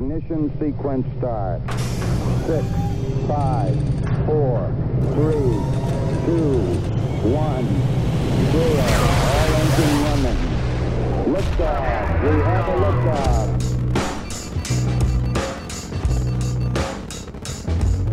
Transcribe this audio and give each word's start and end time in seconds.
Ignition 0.00 0.46
sequence 0.60 1.04
start. 1.18 1.60
Six, 2.46 2.64
five, 3.26 3.74
four, 4.26 4.72
three, 5.14 5.50
two, 6.24 6.62
one, 7.26 7.66
zero. 8.52 8.86
All 9.26 9.50
engine 9.58 9.96
running. 10.04 10.38
Liftoff. 11.34 12.06
We 12.22 12.30
have 12.44 12.66
a 12.68 12.76
liftoff. 12.86 13.48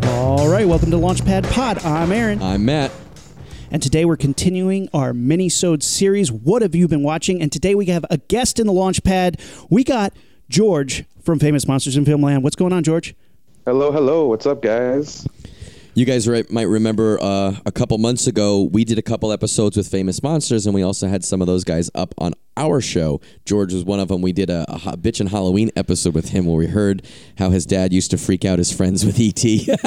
All 0.08 0.50
right, 0.50 0.68
welcome 0.68 0.90
to 0.90 0.98
Launchpad 0.98 1.48
Pod. 1.52 1.86
I'm 1.86 2.12
Aaron. 2.12 2.42
I'm 2.42 2.66
Matt. 2.66 2.92
And 3.70 3.84
today 3.84 4.06
we're 4.06 4.18
continuing 4.18 4.90
our 4.92 5.14
mini-sode 5.14 5.84
series, 5.84 6.32
What 6.32 6.64
Have 6.64 6.74
You 6.74 6.88
Been 6.88 7.04
Watching? 7.04 7.44
And 7.44 7.52
today 7.52 7.76
we 7.76 7.86
have 7.86 8.08
a 8.10 8.18
guest 8.18 8.60
in 8.60 8.66
the 8.66 8.74
Launchpad. 8.74 9.40
We 9.70 9.84
got 9.84 10.14
George 10.50 11.06
from 11.26 11.40
Famous 11.40 11.68
Monsters 11.68 11.98
in 11.98 12.06
Filmland. 12.06 12.44
What's 12.44 12.56
going 12.56 12.72
on, 12.72 12.84
George? 12.84 13.16
Hello, 13.66 13.92
hello. 13.92 14.28
What's 14.28 14.46
up, 14.46 14.62
guys? 14.62 15.28
You 15.96 16.06
guys 16.06 16.28
right, 16.28 16.50
might 16.52 16.68
remember 16.68 17.18
uh, 17.22 17.56
a 17.66 17.72
couple 17.72 17.98
months 17.98 18.28
ago, 18.28 18.64
we 18.64 18.84
did 18.84 19.00
a 19.00 19.02
couple 19.02 19.32
episodes 19.32 19.78
with 19.78 19.88
Famous 19.88 20.22
Monsters, 20.22 20.66
and 20.66 20.76
we 20.76 20.84
also 20.84 21.08
had 21.08 21.24
some 21.24 21.40
of 21.42 21.48
those 21.48 21.64
guys 21.64 21.90
up 21.96 22.14
on 22.18 22.34
our 22.58 22.82
show. 22.82 23.22
George 23.46 23.74
was 23.74 23.86
one 23.86 24.02
of 24.02 24.10
them. 24.10 24.22
We 24.22 24.34
did 24.34 24.50
a, 24.50 24.66
a 24.70 24.98
Bitch 24.98 25.22
and 25.22 25.30
Halloween 25.30 25.72
episode 25.78 26.14
with 26.14 26.30
him 26.30 26.46
where 26.46 26.58
we 26.58 26.68
heard 26.68 27.08
how 27.38 27.50
his 27.50 27.66
dad 27.66 27.94
used 27.94 28.12
to 28.12 28.18
freak 28.18 28.44
out 28.44 28.60
his 28.60 28.74
friends 28.74 29.06
with 29.06 29.18
ET. 29.20 29.44
yeah, 29.46 29.78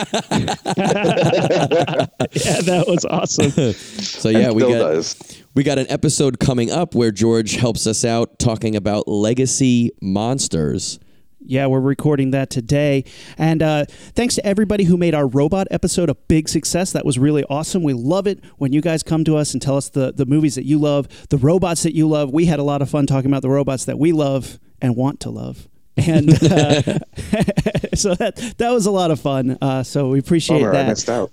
that 2.63 2.85
was 2.89 3.05
awesome. 3.05 3.51
so 3.73 4.31
yeah, 4.31 4.51
we 4.51 4.63
got 4.63 4.79
does. 4.79 5.43
we 5.55 5.63
got 5.63 5.79
an 5.79 5.87
episode 5.91 6.41
coming 6.41 6.71
up 6.71 6.95
where 6.95 7.11
George 7.11 7.57
helps 7.57 7.87
us 7.87 8.05
out 8.05 8.39
talking 8.39 8.75
about 8.77 9.07
legacy 9.09 9.91
monsters. 10.01 10.99
Yeah, 11.41 11.67
we're 11.67 11.81
recording 11.81 12.33
that 12.33 12.51
today. 12.51 13.05
And 13.37 13.63
uh, 13.63 13.85
thanks 13.89 14.35
to 14.35 14.45
everybody 14.47 14.85
who 14.85 14.97
made 14.97 15.15
our 15.15 15.27
robot 15.27 15.69
episode 15.71 16.11
a 16.11 16.15
big 16.15 16.49
success. 16.49 16.93
That 16.93 17.05
was 17.05 17.19
really 17.19 17.45
awesome. 17.45 17.83
We 17.83 17.93
love 17.93 18.27
it 18.27 18.45
when 18.57 18.73
you 18.73 18.81
guys 18.81 19.03
come 19.03 19.25
to 19.25 19.37
us 19.37 19.53
and 19.53 19.63
tell 19.63 19.77
us 19.77 19.89
the, 19.89 20.13
the 20.13 20.27
movies 20.27 20.57
that 20.57 20.65
you 20.65 20.79
love, 20.79 21.09
the 21.29 21.39
robots 21.39 21.85
that 21.85 21.95
you 21.95 22.09
love. 22.09 22.33
We 22.33 22.47
had 22.47 22.59
a 22.59 22.65
lot 22.65 22.83
of 22.83 22.91
fun 22.91 23.07
talking 23.07 23.31
about 23.31 23.43
the 23.43 23.51
robots 23.51 23.85
that 23.85 23.99
we 23.99 24.13
love 24.13 24.59
and 24.83 24.97
want 24.97 25.21
to 25.21 25.31
love. 25.31 25.69
And 25.97 26.31
uh, 26.31 26.83
so 27.95 28.15
that 28.15 28.55
that 28.59 28.71
was 28.71 28.87
a 28.87 28.91
lot 28.93 29.11
of 29.11 29.19
fun. 29.19 29.59
Uh, 29.61 29.83
so 29.83 30.11
we 30.11 30.21
appreciate 30.21 30.59
Bummer, 30.61 30.71
I 30.71 30.73
that. 30.83 30.89
missed 30.89 31.11
out. 31.11 31.33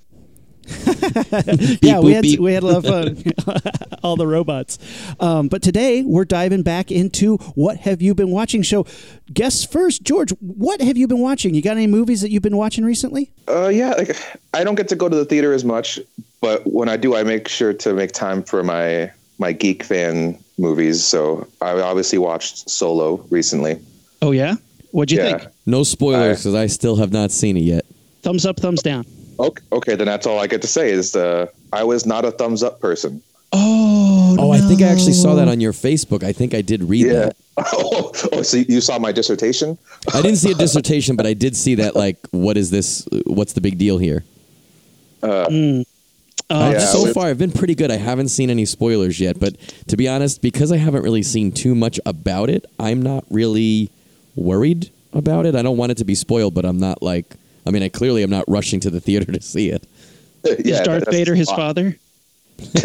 yeah, 1.81 1.99
we 1.99 2.13
had 2.13 2.21
beep. 2.23 2.39
we 2.39 2.53
had 2.53 2.63
a 2.63 2.67
lot 2.67 2.77
of 2.77 2.85
fun. 2.85 3.23
All 4.03 4.15
the 4.15 4.27
robots. 4.27 4.77
Um, 5.19 5.47
but 5.47 5.61
today 5.61 6.03
we're 6.03 6.25
diving 6.25 6.61
back 6.63 6.91
into 6.91 7.37
what 7.55 7.77
have 7.77 8.01
you 8.01 8.13
been 8.13 8.31
watching? 8.31 8.63
So, 8.63 8.85
guess 9.33 9.65
first, 9.65 10.03
George. 10.03 10.31
What 10.41 10.81
have 10.81 10.97
you 10.97 11.07
been 11.07 11.19
watching? 11.19 11.53
You 11.53 11.61
got 11.61 11.77
any 11.77 11.87
movies 11.87 12.21
that 12.21 12.31
you've 12.31 12.43
been 12.43 12.57
watching 12.57 12.83
recently? 12.85 13.31
Uh, 13.47 13.67
yeah, 13.67 13.91
like 13.91 14.15
I 14.53 14.63
don't 14.63 14.75
get 14.75 14.87
to 14.89 14.95
go 14.95 15.09
to 15.09 15.15
the 15.15 15.25
theater 15.25 15.53
as 15.53 15.63
much, 15.63 15.99
but 16.41 16.65
when 16.65 16.89
I 16.89 16.97
do, 16.97 17.15
I 17.15 17.23
make 17.23 17.47
sure 17.47 17.73
to 17.73 17.93
make 17.93 18.11
time 18.11 18.43
for 18.43 18.63
my 18.63 19.11
my 19.39 19.51
geek 19.51 19.83
fan 19.83 20.37
movies. 20.57 21.03
So 21.03 21.47
I 21.61 21.71
obviously 21.71 22.17
watched 22.17 22.69
Solo 22.69 23.25
recently. 23.29 23.79
Oh 24.21 24.31
yeah, 24.31 24.55
what'd 24.91 25.11
you 25.11 25.23
Yeah. 25.23 25.37
think? 25.37 25.51
No 25.65 25.83
spoilers 25.83 26.39
because 26.39 26.55
I 26.55 26.67
still 26.67 26.95
have 26.97 27.11
not 27.11 27.31
seen 27.31 27.57
it 27.57 27.61
yet. 27.63 27.85
Thumbs 28.21 28.45
up, 28.45 28.59
thumbs 28.59 28.81
down. 28.81 29.05
Okay, 29.39 29.63
okay, 29.71 29.95
then 29.95 30.05
that's 30.07 30.25
all 30.25 30.39
I 30.39 30.47
get 30.47 30.61
to 30.61 30.67
say 30.67 30.89
is 30.91 31.15
uh, 31.15 31.47
I 31.73 31.83
was 31.83 32.05
not 32.05 32.23
a 32.25 32.31
thumbs 32.31 32.63
up 32.63 32.79
person. 32.79 33.21
Oh, 33.51 34.35
Oh, 34.37 34.51
I 34.51 34.59
think 34.59 34.81
I 34.81 34.85
actually 34.87 35.13
saw 35.13 35.35
that 35.35 35.47
on 35.47 35.61
your 35.61 35.71
Facebook. 35.71 36.23
I 36.23 36.33
think 36.33 36.53
I 36.53 36.61
did 36.61 36.83
read 36.83 37.05
Yeah. 37.05 37.13
that. 37.13 37.35
oh, 37.57 38.11
oh, 38.33 38.41
so 38.41 38.57
you 38.57 38.81
saw 38.81 38.99
my 38.99 39.11
dissertation? 39.13 39.77
I 40.13 40.21
didn't 40.21 40.37
see 40.37 40.51
a 40.51 40.55
dissertation, 40.55 41.15
but 41.15 41.25
I 41.25 41.33
did 41.33 41.55
see 41.55 41.75
that. 41.75 41.95
Like, 41.95 42.17
what 42.31 42.57
is 42.57 42.69
this? 42.69 43.07
What's 43.25 43.53
the 43.53 43.61
big 43.61 43.77
deal 43.77 43.97
here? 43.97 44.23
Uh, 45.23 45.45
Uh, 46.47 46.71
Yeah, 46.73 46.79
so 46.79 47.11
far, 47.13 47.27
I've 47.27 47.37
been 47.39 47.51
pretty 47.51 47.75
good. 47.75 47.91
I 47.91 47.95
haven't 47.95 48.27
seen 48.29 48.49
any 48.49 48.65
spoilers 48.65 49.19
yet, 49.19 49.39
but 49.39 49.55
to 49.87 49.97
be 49.97 50.07
honest, 50.07 50.41
because 50.41 50.71
I 50.71 50.77
haven't 50.77 51.01
really 51.03 51.23
seen 51.23 51.51
too 51.51 51.73
much 51.75 51.99
about 52.05 52.49
it, 52.49 52.65
I'm 52.77 53.01
not 53.01 53.23
really 53.31 53.89
worried 54.35 54.91
about 55.13 55.45
it. 55.45 55.55
I 55.55 55.61
don't 55.61 55.77
want 55.77 55.91
it 55.93 55.97
to 55.99 56.05
be 56.05 56.13
spoiled, 56.15 56.53
but 56.53 56.65
I'm 56.65 56.79
not 56.79 57.01
like. 57.01 57.35
I 57.65 57.71
mean, 57.71 57.83
I 57.83 57.89
clearly 57.89 58.23
am 58.23 58.29
not 58.29 58.45
rushing 58.47 58.79
to 58.81 58.89
the 58.89 58.99
theater 59.01 59.31
to 59.31 59.41
see 59.41 59.69
it. 59.69 59.87
yeah, 60.63 60.79
is 60.79 60.81
Darth 60.81 61.09
Vader 61.11 61.35
his 61.35 61.49
father? 61.51 61.95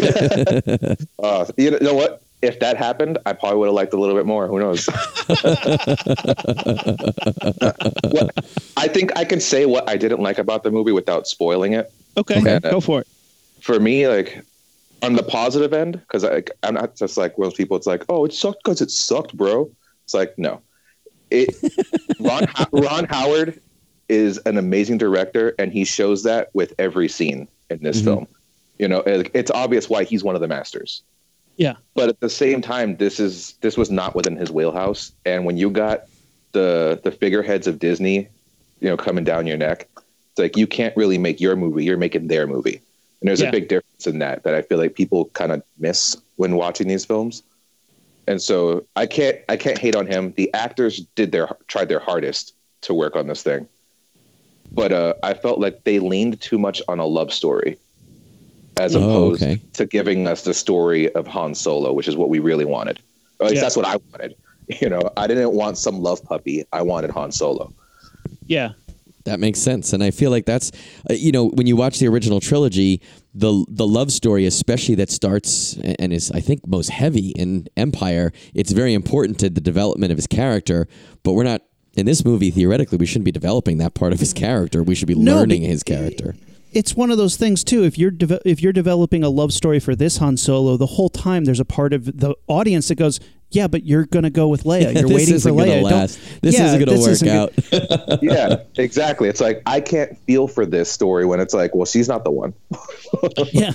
Uh, 1.23 1.45
you 1.55 1.71
know 1.79 1.93
what? 1.93 2.21
If 2.41 2.59
that 2.59 2.75
happened, 2.75 3.19
I 3.25 3.33
probably 3.33 3.59
would 3.59 3.67
have 3.67 3.75
liked 3.75 3.93
a 3.93 3.97
little 3.99 4.15
bit 4.15 4.25
more. 4.25 4.47
Who 4.47 4.59
knows? 4.59 4.87
What- 8.11 8.31
I 8.77 8.87
think 8.87 9.15
I 9.17 9.25
can 9.25 9.39
say 9.39 9.65
what 9.65 9.87
I 9.89 9.95
didn't 9.97 10.21
like 10.21 10.37
about 10.39 10.63
the 10.63 10.71
movie 10.71 10.91
without 10.91 11.27
spoiling 11.27 11.73
it. 11.73 11.91
Okay, 12.17 12.39
Okay. 12.39 12.59
go 12.59 12.79
for 12.81 13.01
it. 13.01 13.07
For 13.61 13.79
me, 13.79 14.07
like 14.07 14.43
on 15.03 15.13
the 15.13 15.23
positive 15.23 15.71
end, 15.73 15.93
because 16.01 16.23
I'm 16.63 16.73
not 16.73 16.95
just 16.95 17.15
like 17.17 17.37
most 17.37 17.55
people. 17.57 17.77
It's 17.77 17.87
like, 17.87 18.03
oh, 18.09 18.25
it 18.25 18.33
sucked 18.33 18.63
because 18.63 18.81
it 18.81 18.91
sucked, 18.91 19.35
bro. 19.37 19.69
It's 20.03 20.13
like, 20.13 20.37
no. 20.37 20.61
It 21.29 21.55
Ron 22.19 22.45
Ron 22.73 23.05
Howard 23.05 23.61
is 24.11 24.37
an 24.45 24.57
amazing 24.57 24.97
director, 24.97 25.55
and 25.57 25.71
he 25.71 25.85
shows 25.85 26.23
that 26.23 26.49
with 26.53 26.73
every 26.77 27.07
scene 27.07 27.47
in 27.69 27.79
this 27.81 27.97
Mm-hmm. 27.97 28.05
film. 28.05 28.27
You 28.77 28.87
know, 28.87 28.99
it- 29.01 29.31
it's 29.33 29.51
obvious 29.51 29.89
why 29.89 30.03
he's 30.03 30.23
one 30.23 30.35
of 30.35 30.41
the 30.41 30.47
masters. 30.47 31.01
Yeah, 31.57 31.75
but 31.95 32.09
at 32.09 32.19
the 32.19 32.29
same 32.29 32.61
time 32.61 32.97
this 32.97 33.19
is 33.19 33.53
this 33.61 33.77
was 33.77 33.91
not 33.91 34.15
within 34.15 34.35
his 34.35 34.51
wheelhouse. 34.51 35.11
And 35.25 35.45
when 35.45 35.57
you 35.57 35.69
got 35.69 36.05
the 36.53 36.99
the 37.03 37.11
figureheads 37.11 37.65
of 37.67 37.79
disney 37.79 38.27
you 38.81 38.89
know 38.89 38.97
coming 38.97 39.23
down 39.23 39.47
your 39.47 39.55
neck 39.57 39.87
it's 39.95 40.39
like 40.39 40.57
you 40.57 40.67
can't 40.67 40.95
really 40.97 41.17
make 41.17 41.39
your 41.39 41.55
movie 41.55 41.83
you're 41.85 41.97
making 41.97 42.27
their 42.27 42.45
movie. 42.47 42.81
And 43.21 43.27
there's 43.29 43.41
Yeah. 43.41 43.49
a 43.49 43.51
big 43.51 43.67
difference 43.69 44.07
in 44.07 44.19
that 44.19 44.43
that 44.43 44.53
i 44.55 44.61
feel 44.63 44.77
like 44.79 44.93
people 44.95 45.25
kind 45.33 45.51
of 45.51 45.61
miss 45.77 46.17
when 46.37 46.55
watching 46.55 46.87
these 46.87 47.05
films. 47.05 47.43
And 48.27 48.41
so 48.41 48.85
i 48.95 49.05
can't 49.05 49.37
i 49.47 49.55
can't 49.55 49.77
hate 49.77 49.95
on 49.95 50.07
him. 50.07 50.33
The 50.35 50.51
actors 50.53 50.93
did 51.15 51.31
their 51.31 51.47
tried 51.67 51.87
their 51.89 51.99
hardest 51.99 52.53
to 52.81 52.93
work 52.93 53.15
on 53.15 53.27
this 53.27 53.43
thing 53.43 53.67
but 54.71 54.91
uh, 54.91 55.13
i 55.23 55.33
felt 55.33 55.59
like 55.59 55.83
they 55.83 55.99
leaned 55.99 56.39
too 56.41 56.57
much 56.57 56.81
on 56.87 56.99
a 56.99 57.05
love 57.05 57.31
story 57.33 57.77
as 58.79 58.95
Oh, 58.95 58.99
opposed 59.01 59.43
okay. 59.43 59.61
to 59.73 59.85
giving 59.85 60.27
us 60.27 60.43
the 60.43 60.53
story 60.53 61.13
of 61.13 61.27
Han 61.27 61.53
Solo, 61.53 61.91
which 61.93 62.07
is 62.07 62.15
what 62.15 62.29
we 62.29 62.39
really 62.39 62.63
wanted. 62.65 62.99
Or 63.39 63.45
at 63.45 63.49
least 63.51 63.55
Yeah. 63.57 63.61
that's 63.63 63.75
what 63.75 63.85
I 63.85 63.97
wanted. 64.11 64.35
You 64.81 64.87
know, 64.89 65.01
I 65.17 65.27
didn't 65.27 65.51
want 65.51 65.77
some 65.77 65.99
love 66.01 66.23
puppy. 66.23 66.63
I 66.71 66.81
wanted 66.81 67.09
Han 67.11 67.31
Solo. 67.33 67.73
yeah, 68.47 68.69
That 69.25 69.39
makes 69.41 69.59
sense, 69.59 69.91
and 69.93 70.01
I 70.01 70.09
feel 70.11 70.31
like 70.31 70.45
that's 70.45 70.71
uh, 71.09 71.13
you 71.13 71.31
know 71.33 71.49
when 71.49 71.67
you 71.67 71.75
watch 71.75 71.99
the 71.99 72.07
original 72.07 72.39
trilogy, 72.39 73.01
the 73.35 73.65
the 73.67 73.85
love 73.85 74.09
story, 74.11 74.45
especially 74.45 74.95
that 74.95 75.11
starts 75.11 75.77
and 75.99 76.13
is 76.13 76.31
I 76.31 76.39
think 76.39 76.65
most 76.65 76.89
heavy 76.89 77.29
in 77.31 77.67
Empire. 77.75 78.31
It's 78.55 78.71
very 78.71 78.93
important 78.93 79.37
to 79.39 79.49
the 79.49 79.61
development 79.61 80.11
of 80.13 80.17
his 80.17 80.27
character, 80.27 80.87
but 81.23 81.33
we're 81.33 81.43
not 81.43 81.61
in 81.95 82.05
this 82.05 82.23
movie. 82.25 82.51
Theoretically, 82.51 82.97
we 82.97 83.05
shouldn't 83.05 83.25
be 83.25 83.31
developing 83.31 83.77
that 83.77 83.93
part 83.93 84.13
of 84.13 84.19
his 84.19 84.33
character. 84.33 84.83
We 84.83 84.95
should 84.95 85.07
be 85.07 85.15
No, 85.15 85.35
learning 85.35 85.63
his 85.63 85.83
character. 85.83 86.35
it's 86.71 86.95
one 86.95 87.11
of 87.11 87.17
those 87.17 87.35
things 87.35 87.63
too. 87.63 87.83
If 87.83 87.97
you're 87.97 88.11
deve- 88.11 88.39
if 88.45 88.61
you're 88.61 88.73
developing 88.73 89.23
a 89.23 89.29
love 89.29 89.51
story 89.53 89.79
for 89.79 89.95
this 89.95 90.17
Han 90.17 90.37
Solo, 90.37 90.77
the 90.77 90.85
whole 90.85 91.09
time 91.09 91.45
there's 91.45 91.59
a 91.59 91.65
part 91.65 91.93
of 91.93 92.05
the 92.19 92.33
audience 92.47 92.87
that 92.87 92.95
goes, 92.95 93.19
"Yeah, 93.51 93.67
but 93.67 93.85
you're 93.85 94.05
gonna 94.05 94.29
go 94.29 94.47
with 94.47 94.63
Leia. 94.63 94.83
You're 94.93 95.03
this 95.03 95.11
waiting 95.11 95.39
for 95.39 95.49
gonna 95.49 95.63
Leia. 95.63 95.81
Don't- 95.81 95.83
last. 95.83 96.19
This 96.41 96.55
Yeah, 96.57 96.65
isn't 96.67 96.79
gonna 96.79 96.91
this 96.91 97.01
work 97.01 97.11
isn't 97.11 97.27
out. 97.29 97.53
gonna- 97.71 98.19
Yeah, 98.21 98.55
exactly. 98.77 99.29
It's 99.29 99.41
like 99.41 99.61
I 99.65 99.79
can't 99.81 100.17
feel 100.25 100.47
for 100.47 100.65
this 100.65 100.91
story 100.91 101.25
when 101.25 101.39
it's 101.39 101.53
like, 101.53 101.75
well, 101.75 101.85
she's 101.85 102.07
not 102.07 102.23
the 102.23 102.31
one. 102.31 102.53
Yeah. 103.53 103.71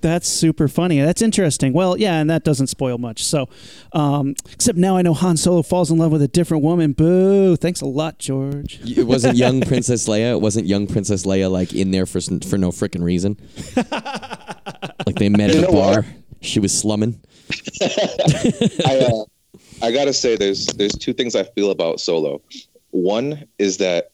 That's 0.00 0.28
super 0.28 0.68
funny. 0.68 1.00
That's 1.00 1.22
interesting. 1.22 1.72
Well, 1.72 1.96
yeah, 1.96 2.20
and 2.20 2.30
that 2.30 2.44
doesn't 2.44 2.68
spoil 2.68 2.98
much. 2.98 3.24
So, 3.24 3.48
um, 3.92 4.34
except 4.52 4.78
now 4.78 4.96
I 4.96 5.02
know 5.02 5.14
Han 5.14 5.36
Solo 5.36 5.62
falls 5.62 5.90
in 5.90 5.98
love 5.98 6.12
with 6.12 6.22
a 6.22 6.28
different 6.28 6.62
woman. 6.62 6.92
Boo. 6.92 7.56
Thanks 7.56 7.80
a 7.80 7.86
lot, 7.86 8.18
George. 8.18 8.80
It 8.84 9.06
wasn't 9.06 9.36
young 9.36 9.60
Princess 9.62 10.08
Leia. 10.08 10.32
It 10.32 10.40
wasn't 10.40 10.66
young 10.66 10.86
Princess 10.86 11.24
Leia 11.26 11.50
like 11.50 11.72
in 11.74 11.90
there 11.90 12.06
for 12.06 12.20
for 12.20 12.58
no 12.58 12.70
freaking 12.70 13.02
reason. 13.02 13.36
like 15.06 15.16
they 15.16 15.28
met 15.28 15.52
You 15.52 15.58
at 15.62 15.68
a 15.68 15.72
know 15.72 15.78
what? 15.78 15.94
bar. 15.94 16.06
She 16.40 16.60
was 16.60 16.76
slumming. 16.76 17.20
I 17.82 18.98
uh, 18.98 19.24
I 19.82 19.92
gotta 19.92 20.12
say, 20.12 20.36
there's 20.36 20.66
there's 20.66 20.92
two 20.92 21.12
things 21.12 21.34
I 21.34 21.44
feel 21.44 21.70
about 21.70 22.00
Solo. 22.00 22.40
One 22.90 23.44
is 23.58 23.78
that 23.78 24.10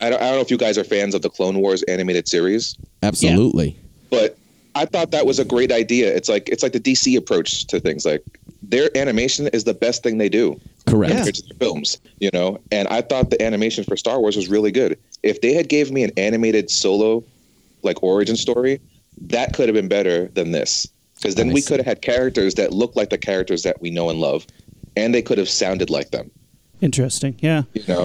I 0.00 0.10
don't, 0.10 0.20
I 0.20 0.26
don't 0.26 0.36
know 0.36 0.40
if 0.40 0.50
you 0.50 0.58
guys 0.58 0.76
are 0.78 0.84
fans 0.84 1.14
of 1.14 1.22
the 1.22 1.30
Clone 1.30 1.60
Wars 1.60 1.82
animated 1.84 2.28
series. 2.28 2.76
Absolutely. 3.02 3.78
but 4.10 4.36
I 4.74 4.84
thought 4.84 5.10
that 5.12 5.24
was 5.24 5.38
a 5.38 5.44
great 5.44 5.72
idea. 5.72 6.14
It's 6.14 6.28
like 6.28 6.48
it's 6.50 6.62
like 6.62 6.72
the 6.72 6.80
DC 6.80 7.16
approach 7.16 7.66
to 7.68 7.80
things. 7.80 8.04
Like 8.04 8.22
their 8.62 8.94
animation 8.96 9.46
is 9.48 9.64
the 9.64 9.72
best 9.74 10.02
thing 10.02 10.18
they 10.18 10.28
do 10.28 10.60
Correct. 10.86 11.10
Yeah. 11.10 11.16
compared 11.18 11.34
to 11.36 11.42
their 11.42 11.58
films, 11.58 11.98
you 12.18 12.30
know. 12.32 12.60
And 12.70 12.86
I 12.88 13.00
thought 13.00 13.30
the 13.30 13.40
animation 13.40 13.84
for 13.84 13.96
Star 13.96 14.20
Wars 14.20 14.36
was 14.36 14.48
really 14.48 14.70
good. 14.70 14.98
If 15.22 15.40
they 15.40 15.54
had 15.54 15.68
gave 15.68 15.90
me 15.90 16.04
an 16.04 16.10
animated 16.18 16.70
solo, 16.70 17.24
like 17.82 18.02
origin 18.02 18.36
story, 18.36 18.80
that 19.22 19.54
could 19.54 19.68
have 19.68 19.74
been 19.74 19.88
better 19.88 20.26
than 20.28 20.50
this. 20.52 20.86
Because 21.16 21.34
then 21.34 21.52
we 21.52 21.62
could 21.62 21.78
have 21.78 21.86
had 21.86 22.02
characters 22.02 22.54
that 22.54 22.72
look 22.72 22.94
like 22.94 23.10
the 23.10 23.18
characters 23.18 23.62
that 23.62 23.80
we 23.80 23.90
know 23.90 24.10
and 24.10 24.20
love, 24.20 24.46
and 24.96 25.14
they 25.14 25.22
could 25.22 25.38
have 25.38 25.48
sounded 25.48 25.90
like 25.90 26.10
them. 26.10 26.30
Interesting. 26.80 27.36
Yeah. 27.40 27.62
You 27.72 27.84
know, 27.88 28.04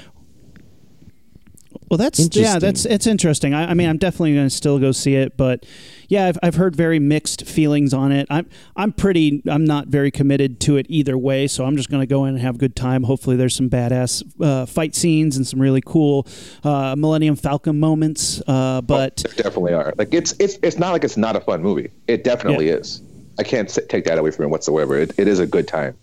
Well, 1.92 1.98
that's 1.98 2.34
yeah, 2.34 2.58
that's 2.58 2.86
it's 2.86 3.06
interesting. 3.06 3.52
I, 3.52 3.72
I 3.72 3.74
mean, 3.74 3.86
I'm 3.86 3.98
definitely 3.98 4.32
going 4.32 4.46
to 4.46 4.54
still 4.54 4.78
go 4.78 4.92
see 4.92 5.14
it, 5.14 5.36
but 5.36 5.66
yeah, 6.08 6.26
I've, 6.26 6.38
I've 6.42 6.54
heard 6.54 6.74
very 6.74 6.98
mixed 6.98 7.46
feelings 7.46 7.92
on 7.92 8.12
it. 8.12 8.26
I'm 8.30 8.48
I'm 8.74 8.94
pretty 8.94 9.42
I'm 9.46 9.66
not 9.66 9.88
very 9.88 10.10
committed 10.10 10.58
to 10.60 10.78
it 10.78 10.86
either 10.88 11.18
way, 11.18 11.46
so 11.46 11.66
I'm 11.66 11.76
just 11.76 11.90
going 11.90 12.00
to 12.00 12.06
go 12.06 12.24
in 12.24 12.30
and 12.32 12.38
have 12.42 12.54
a 12.54 12.58
good 12.58 12.74
time. 12.74 13.02
Hopefully, 13.02 13.36
there's 13.36 13.54
some 13.54 13.68
badass 13.68 14.22
uh, 14.42 14.64
fight 14.64 14.94
scenes 14.94 15.36
and 15.36 15.46
some 15.46 15.60
really 15.60 15.82
cool 15.84 16.26
uh, 16.64 16.94
Millennium 16.96 17.36
Falcon 17.36 17.78
moments. 17.78 18.40
Uh, 18.46 18.80
but 18.80 19.18
there 19.18 19.34
definitely 19.44 19.74
are. 19.74 19.92
Like 19.98 20.14
it's 20.14 20.32
it's 20.40 20.58
it's 20.62 20.78
not 20.78 20.92
like 20.92 21.04
it's 21.04 21.18
not 21.18 21.36
a 21.36 21.40
fun 21.42 21.60
movie. 21.62 21.90
It 22.08 22.24
definitely 22.24 22.68
Yeah. 22.68 22.76
is. 22.76 23.02
I 23.38 23.42
can't 23.42 23.68
s- 23.68 23.78
take 23.90 24.06
that 24.06 24.16
away 24.16 24.30
from 24.30 24.46
it 24.46 24.48
whatsoever. 24.48 24.96
It, 24.96 25.12
it 25.18 25.28
is 25.28 25.40
a 25.40 25.46
good 25.46 25.68
time. 25.68 25.94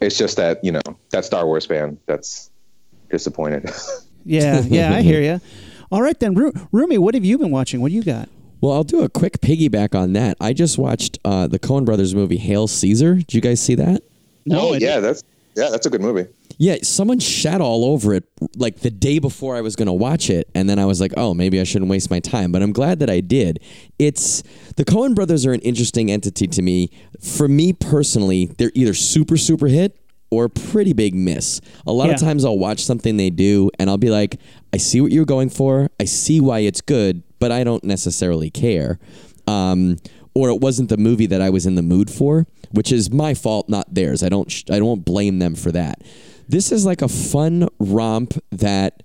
It's 0.00 0.16
just 0.16 0.36
that 0.36 0.62
you 0.64 0.70
know 0.70 0.80
that 1.10 1.24
Star 1.24 1.44
Wars 1.44 1.66
fan 1.66 1.98
that's 2.06 2.50
disappointed. 3.10 3.68
yeah, 4.24 4.60
yeah, 4.66 4.94
I 4.94 5.02
hear 5.02 5.20
you. 5.20 5.40
All 5.90 6.02
right 6.02 6.18
then, 6.18 6.34
Ru- 6.34 6.52
Rumi, 6.72 6.98
what 6.98 7.14
have 7.14 7.24
you 7.24 7.38
been 7.38 7.50
watching? 7.50 7.80
What 7.80 7.88
do 7.88 7.94
you 7.94 8.02
got? 8.02 8.28
Well, 8.60 8.72
I'll 8.72 8.84
do 8.84 9.02
a 9.02 9.08
quick 9.08 9.40
piggyback 9.40 9.94
on 9.94 10.12
that. 10.14 10.36
I 10.40 10.52
just 10.52 10.78
watched 10.78 11.18
uh, 11.24 11.46
the 11.46 11.58
Coen 11.58 11.84
Brothers 11.84 12.14
movie 12.14 12.38
Hail 12.38 12.66
Caesar. 12.66 13.14
Did 13.14 13.34
you 13.34 13.40
guys 13.40 13.60
see 13.60 13.76
that? 13.76 14.02
oh 14.50 14.74
I 14.74 14.78
yeah, 14.78 15.00
that's 15.00 15.22
yeah, 15.54 15.70
that's 15.70 15.86
a 15.86 15.90
good 15.90 16.00
movie. 16.00 16.26
Yeah, 16.56 16.76
someone 16.82 17.20
shat 17.20 17.60
all 17.60 17.84
over 17.84 18.14
it 18.14 18.24
like 18.56 18.80
the 18.80 18.90
day 18.90 19.18
before 19.18 19.56
I 19.56 19.60
was 19.60 19.76
going 19.76 19.86
to 19.86 19.92
watch 19.92 20.28
it, 20.28 20.48
and 20.54 20.68
then 20.68 20.78
I 20.78 20.86
was 20.86 21.00
like, 21.00 21.12
"Oh, 21.16 21.34
maybe 21.34 21.60
I 21.60 21.64
shouldn't 21.64 21.90
waste 21.90 22.10
my 22.10 22.20
time." 22.20 22.52
But 22.52 22.62
I'm 22.62 22.72
glad 22.72 22.98
that 22.98 23.10
I 23.10 23.20
did. 23.20 23.60
It's 23.98 24.42
the 24.76 24.84
Coen 24.84 25.14
Brothers 25.14 25.46
are 25.46 25.52
an 25.52 25.60
interesting 25.60 26.10
entity 26.10 26.46
to 26.48 26.62
me. 26.62 26.90
For 27.20 27.48
me 27.48 27.72
personally, 27.72 28.46
they're 28.58 28.72
either 28.74 28.94
super 28.94 29.36
super 29.36 29.66
hit 29.68 29.96
or 30.30 30.44
a 30.44 30.50
pretty 30.50 30.92
big 30.92 31.14
miss. 31.14 31.60
A 31.86 31.92
lot 31.92 32.08
Yeah. 32.08 32.14
of 32.14 32.20
times 32.20 32.44
I'll 32.44 32.58
watch 32.58 32.84
something 32.84 33.16
they 33.16 33.30
do, 33.30 33.70
and 33.78 33.88
I'll 33.88 33.96
be 33.98 34.10
like, 34.10 34.38
"I 34.72 34.76
see 34.76 35.00
what 35.00 35.12
you're 35.12 35.24
going 35.24 35.48
for. 35.50 35.90
I 36.00 36.04
see 36.04 36.40
why 36.40 36.60
it's 36.60 36.80
good, 36.80 37.22
but 37.38 37.50
I 37.52 37.64
don't 37.64 37.84
necessarily 37.84 38.50
care." 38.50 38.98
Um, 39.46 39.96
or 40.34 40.50
it 40.50 40.60
wasn't 40.60 40.88
the 40.88 40.96
movie 40.98 41.26
that 41.26 41.40
I 41.40 41.50
was 41.50 41.66
in 41.66 41.74
the 41.74 41.82
mood 41.82 42.10
for, 42.10 42.46
which 42.70 42.92
is 42.92 43.10
my 43.10 43.34
fault, 43.34 43.68
not 43.68 43.92
theirs. 43.94 44.22
I 44.22 44.28
don't 44.28 44.50
sh- 44.50 44.64
I 44.70 44.78
don't 44.78 45.04
blame 45.04 45.38
them 45.38 45.54
for 45.54 45.72
that. 45.72 46.02
This 46.48 46.70
is 46.72 46.84
like 46.86 47.02
a 47.02 47.08
fun 47.08 47.68
romp 47.78 48.34
that 48.52 49.02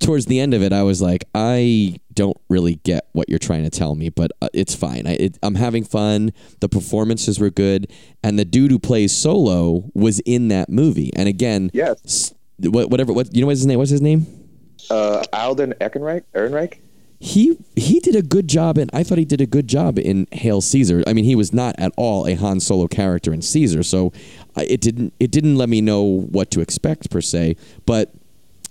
towards 0.00 0.26
the 0.26 0.38
end 0.40 0.54
of 0.54 0.62
it 0.62 0.72
I 0.72 0.82
was 0.82 1.00
like 1.02 1.24
I 1.34 1.96
don't 2.14 2.36
really 2.48 2.76
get 2.84 3.08
what 3.12 3.28
you're 3.28 3.38
trying 3.38 3.62
to 3.64 3.70
tell 3.70 3.94
me, 3.94 4.08
but 4.08 4.32
uh, 4.42 4.48
it's 4.52 4.74
fine. 4.74 5.06
I, 5.06 5.12
it, 5.12 5.38
I'm 5.42 5.54
having 5.54 5.84
fun. 5.84 6.32
The 6.58 6.68
performances 6.68 7.38
were 7.38 7.50
good, 7.50 7.92
and 8.24 8.36
the 8.38 8.44
dude 8.44 8.72
who 8.72 8.78
plays 8.80 9.16
Solo 9.16 9.88
was 9.94 10.18
in 10.20 10.48
that 10.48 10.68
movie. 10.68 11.12
And 11.14 11.28
again, 11.28 11.70
Yes. 11.72 12.34
what, 12.58 12.90
whatever. 12.90 13.12
What 13.12 13.32
you 13.34 13.42
know? 13.42 13.46
What's 13.46 13.60
his 13.60 13.66
name? 13.66 13.78
What's 13.78 13.90
his 13.92 14.02
name? 14.02 14.26
Uh, 14.90 15.22
Alden 15.32 15.74
Ehrenreich. 15.80 16.24
Ehrenreich. 16.34 16.78
he 17.20 17.56
he 17.76 18.00
did 18.00 18.16
a 18.16 18.22
good 18.22 18.48
job 18.48 18.78
and 18.78 18.90
I 18.92 19.02
thought 19.04 19.18
he 19.18 19.24
did 19.24 19.40
a 19.40 19.46
good 19.46 19.68
job 19.68 19.98
in 19.98 20.26
Hail 20.32 20.60
Caesar. 20.60 21.04
I 21.06 21.12
mean, 21.12 21.24
he 21.24 21.34
was 21.36 21.52
not 21.52 21.74
at 21.78 21.92
all 21.96 22.26
a 22.26 22.34
Han 22.34 22.58
Solo 22.60 22.88
character 22.88 23.32
in 23.32 23.42
Caesar, 23.42 23.82
so 23.84 24.12
it 24.56 24.80
didn't 24.80 25.12
it 25.20 25.30
didn't 25.30 25.56
let 25.56 25.68
me 25.68 25.80
know 25.80 26.02
what 26.02 26.50
to 26.52 26.60
expect 26.60 27.10
per 27.10 27.20
se, 27.20 27.54
but 27.86 28.12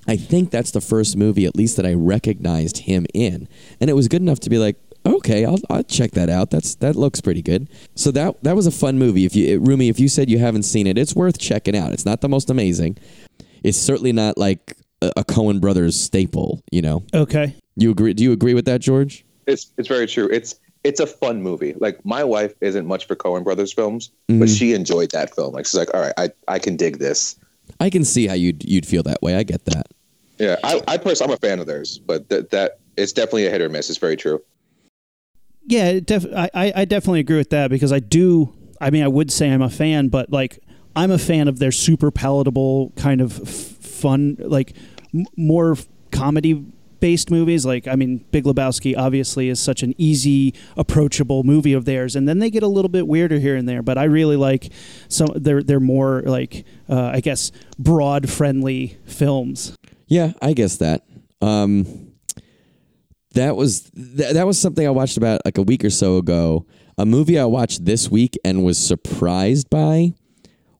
I 0.07 0.15
think 0.15 0.51
that's 0.51 0.71
the 0.71 0.81
first 0.81 1.18
movie 1.18 1.45
at 1.45 1.56
least 1.56 1.77
that 1.77 1.86
I 1.86 1.94
recognized 1.94 2.80
him 2.80 3.06
in. 3.13 3.48
And 3.81 3.89
it 3.89 3.94
was 3.94 4.07
good 4.07 4.21
enough 4.21 4.39
to 4.42 4.50
be 4.50 4.57
like, 4.57 4.77
okay, 5.06 5.45
I'll, 5.45 5.59
I'll 5.69 5.83
check 5.83 6.12
that 6.12 6.30
out. 6.30 6.51
That's 6.51 6.75
that 6.75 6.95
looks 6.95 7.21
pretty 7.21 7.42
good. 7.42 7.69
So 7.95 8.12
that 8.12 8.42
that 8.44 8.56
was 8.56 8.68
a 8.68 8.71
fun 8.71 8.98
movie. 8.98 9.25
If 9.25 9.36
you 9.36 9.59
Rumi, 9.59 9.89
if 9.89 10.00
you 10.00 10.07
said 10.07 10.30
you 10.30 10.39
haven't 10.39 10.63
seen 10.63 10.88
it, 10.88 10.98
it's 10.98 11.15
worth 11.15 11.38
checking 11.39 11.75
out. 11.75 11.92
It's 11.92 12.06
not 12.06 12.21
the 12.21 12.30
most 12.30 12.50
amazing. 12.50 12.98
It's 13.63 13.77
certainly 13.77 14.13
not 14.13 14.38
like 14.38 14.77
a, 15.01 15.12
a 15.18 15.24
Coen 15.24 15.59
Brothers 15.59 16.00
staple, 16.00 16.62
you 16.71 16.81
know. 16.81 17.04
Okay. 17.13 17.56
You 17.75 17.92
agree? 17.92 18.13
Do 18.13 18.24
you 18.24 18.31
agree 18.31 18.54
with 18.54 18.65
that, 18.65 18.81
George? 18.81 19.25
It's 19.45 19.71
it's 19.77 19.88
very 19.88 20.07
true. 20.07 20.30
It's 20.31 20.56
it's 20.83 21.00
a 21.00 21.07
fun 21.07 21.42
movie. 21.42 21.74
Like 21.80 22.04
my 22.06 22.24
wife 22.24 22.54
isn't 22.62 22.86
much 22.86 23.07
for 23.07 23.15
Coen 23.15 23.44
Brothers 23.44 23.74
films, 23.74 24.12
but 24.27 24.33
mm-hmm. 24.33 24.45
she 24.45 24.74
enjoyed 24.74 25.12
that 25.12 25.36
film. 25.36 25.54
Like 25.54 25.65
she's 25.65 25.75
like, 25.75 25.94
all 25.94 26.01
right, 26.01 26.13
I 26.18 26.30
I 26.48 26.59
can 26.59 26.75
dig 26.75 27.00
this. 27.00 27.36
I 27.80 27.89
can 27.89 28.04
see 28.04 28.27
how 28.27 28.33
you'd 28.33 28.63
you'd 28.63 28.86
feel 28.86 29.04
that 29.04 29.21
way. 29.21 29.36
I 29.36 29.44
get 29.44 29.65
that. 29.65 29.88
Yeah, 30.38 30.57
I 30.63 30.81
I 30.88 30.98
personally 30.98 31.34
I'm 31.34 31.36
a 31.36 31.48
fan 31.48 31.60
of 31.60 31.68
theirs, 31.68 31.98
but 32.00 32.30
that 32.30 32.50
that 32.51 32.80
it's 32.95 33.12
definitely 33.12 33.48
a 33.48 33.51
hit 33.51 33.62
or 33.62 33.69
miss. 33.69 33.89
It's 33.89 34.00
very 34.00 34.18
true. 34.18 34.42
Yeah, 35.66 35.89
it 35.89 36.06
def- 36.06 36.34
I, 36.34 36.50
I 36.54 36.74
I 36.75 36.86
definitely 36.86 37.19
agree 37.19 37.38
with 37.38 37.50
that 37.51 37.69
because 37.69 37.92
I 37.92 38.00
do. 38.00 38.54
I 38.80 38.89
mean, 38.89 39.04
I 39.04 39.07
would 39.07 39.31
say 39.31 39.51
I'm 39.51 39.62
a 39.62 39.69
fan, 39.69 40.10
but 40.10 40.31
like 40.31 40.60
I'm 40.95 41.12
a 41.12 41.18
fan 41.18 41.48
of 41.48 41.60
their 41.60 41.72
super 41.72 42.12
palatable 42.12 42.94
kind 42.95 43.22
of 43.22 43.42
f- 43.42 43.50
fun, 43.50 44.38
like 44.39 44.74
m- 45.13 45.25
more 45.36 45.78
comedy 46.12 46.66
based 47.00 47.30
movies. 47.30 47.66
Like, 47.66 47.88
I 47.88 47.95
mean, 47.95 48.25
Big 48.31 48.45
Lebowski 48.45 48.98
obviously 48.98 49.50
is 49.50 49.60
such 49.60 49.83
an 49.83 49.94
easy, 49.98 50.54
approachable 50.75 51.44
movie 51.44 51.74
of 51.74 51.86
theirs, 51.86 52.16
and 52.16 52.28
then 52.28 52.40
they 52.40 52.50
get 52.50 52.63
a 52.63 52.68
little 52.68 52.90
bit 52.90 53.07
weirder 53.07 53.40
here 53.40 53.56
and 53.56 53.68
there. 53.68 53.81
But 53.81 53.98
I 53.98 54.06
really 54.06 54.36
like 54.36 54.72
some. 55.07 55.30
They're 55.36 55.63
they're 55.63 55.80
more 55.80 56.22
like 56.25 56.66
uh, 56.90 57.12
I 57.13 57.19
guess 57.19 57.51
broad 57.78 58.30
friendly 58.30 58.98
films. 59.06 59.75
Yeah, 60.07 60.33
I 60.42 60.54
guess 60.54 60.77
that. 60.77 61.04
Um, 61.42 62.13
that 63.33 63.56
was 63.56 63.81
th- 63.92 64.33
that 64.33 64.48
was 64.48 64.57
something 64.59 64.88
I 64.88 64.89
watched 64.89 65.18
about 65.18 65.42
like 65.45 65.57
a 65.57 65.63
week 65.63 65.83
or 65.86 65.89
so 65.89 66.18
ago. 66.18 66.65
A 66.98 67.06
movie 67.06 67.38
I 67.38 67.45
watched 67.45 67.86
this 67.86 68.09
week 68.09 68.38
and 68.44 68.63
was 68.65 68.77
surprised 68.77 69.69
by 69.69 70.13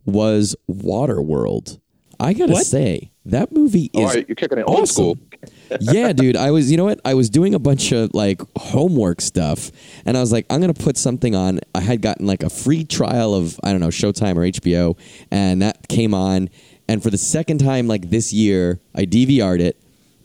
was 0.06 0.56
Waterworld. 0.70 1.80
I 2.20 2.34
gotta 2.34 2.54
What? 2.54 2.66
say 2.66 3.12
that 3.26 3.52
movie 3.52 3.92
Oh, 3.94 4.08
is 4.10 4.16
you're 4.28 4.36
kicking 4.36 4.58
it 4.58 4.64
old 4.66 4.80
awesome. 4.82 4.88
school. 4.94 5.18
yeah, 5.82 6.14
dude. 6.14 6.36
I 6.36 6.50
was, 6.50 6.72
you 6.72 6.78
know 6.78 6.86
what? 6.86 7.00
I 7.06 7.14
was 7.14 7.30
doing 7.30 7.54
a 7.54 7.60
bunch 7.60 7.92
of 7.92 8.10
like 8.16 8.42
homework 8.58 9.22
stuff, 9.22 9.70
and 10.06 10.18
I 10.18 10.22
was 10.22 10.32
like, 10.32 10.48
I'm 10.50 10.60
gonna 10.60 10.74
put 10.74 10.98
something 10.98 11.36
on. 11.36 11.60
I 11.76 11.82
had 11.82 12.02
gotten 12.02 12.26
like 12.26 12.42
a 12.42 12.50
free 12.50 12.84
trial 12.86 13.36
of 13.36 13.60
I 13.64 13.72
don't 13.72 13.82
know 13.82 13.90
Showtime 13.90 14.36
or 14.38 14.42
HBO, 14.50 14.98
and 15.30 15.62
that 15.62 15.88
came 15.90 16.16
on. 16.16 16.50
And 16.90 17.04
for 17.04 17.10
the 17.10 17.18
second 17.18 17.58
time, 17.60 17.88
like 17.88 18.10
this 18.10 18.32
year, 18.34 18.80
I 18.96 19.06
DVR'd 19.06 19.62
it. 19.62 19.78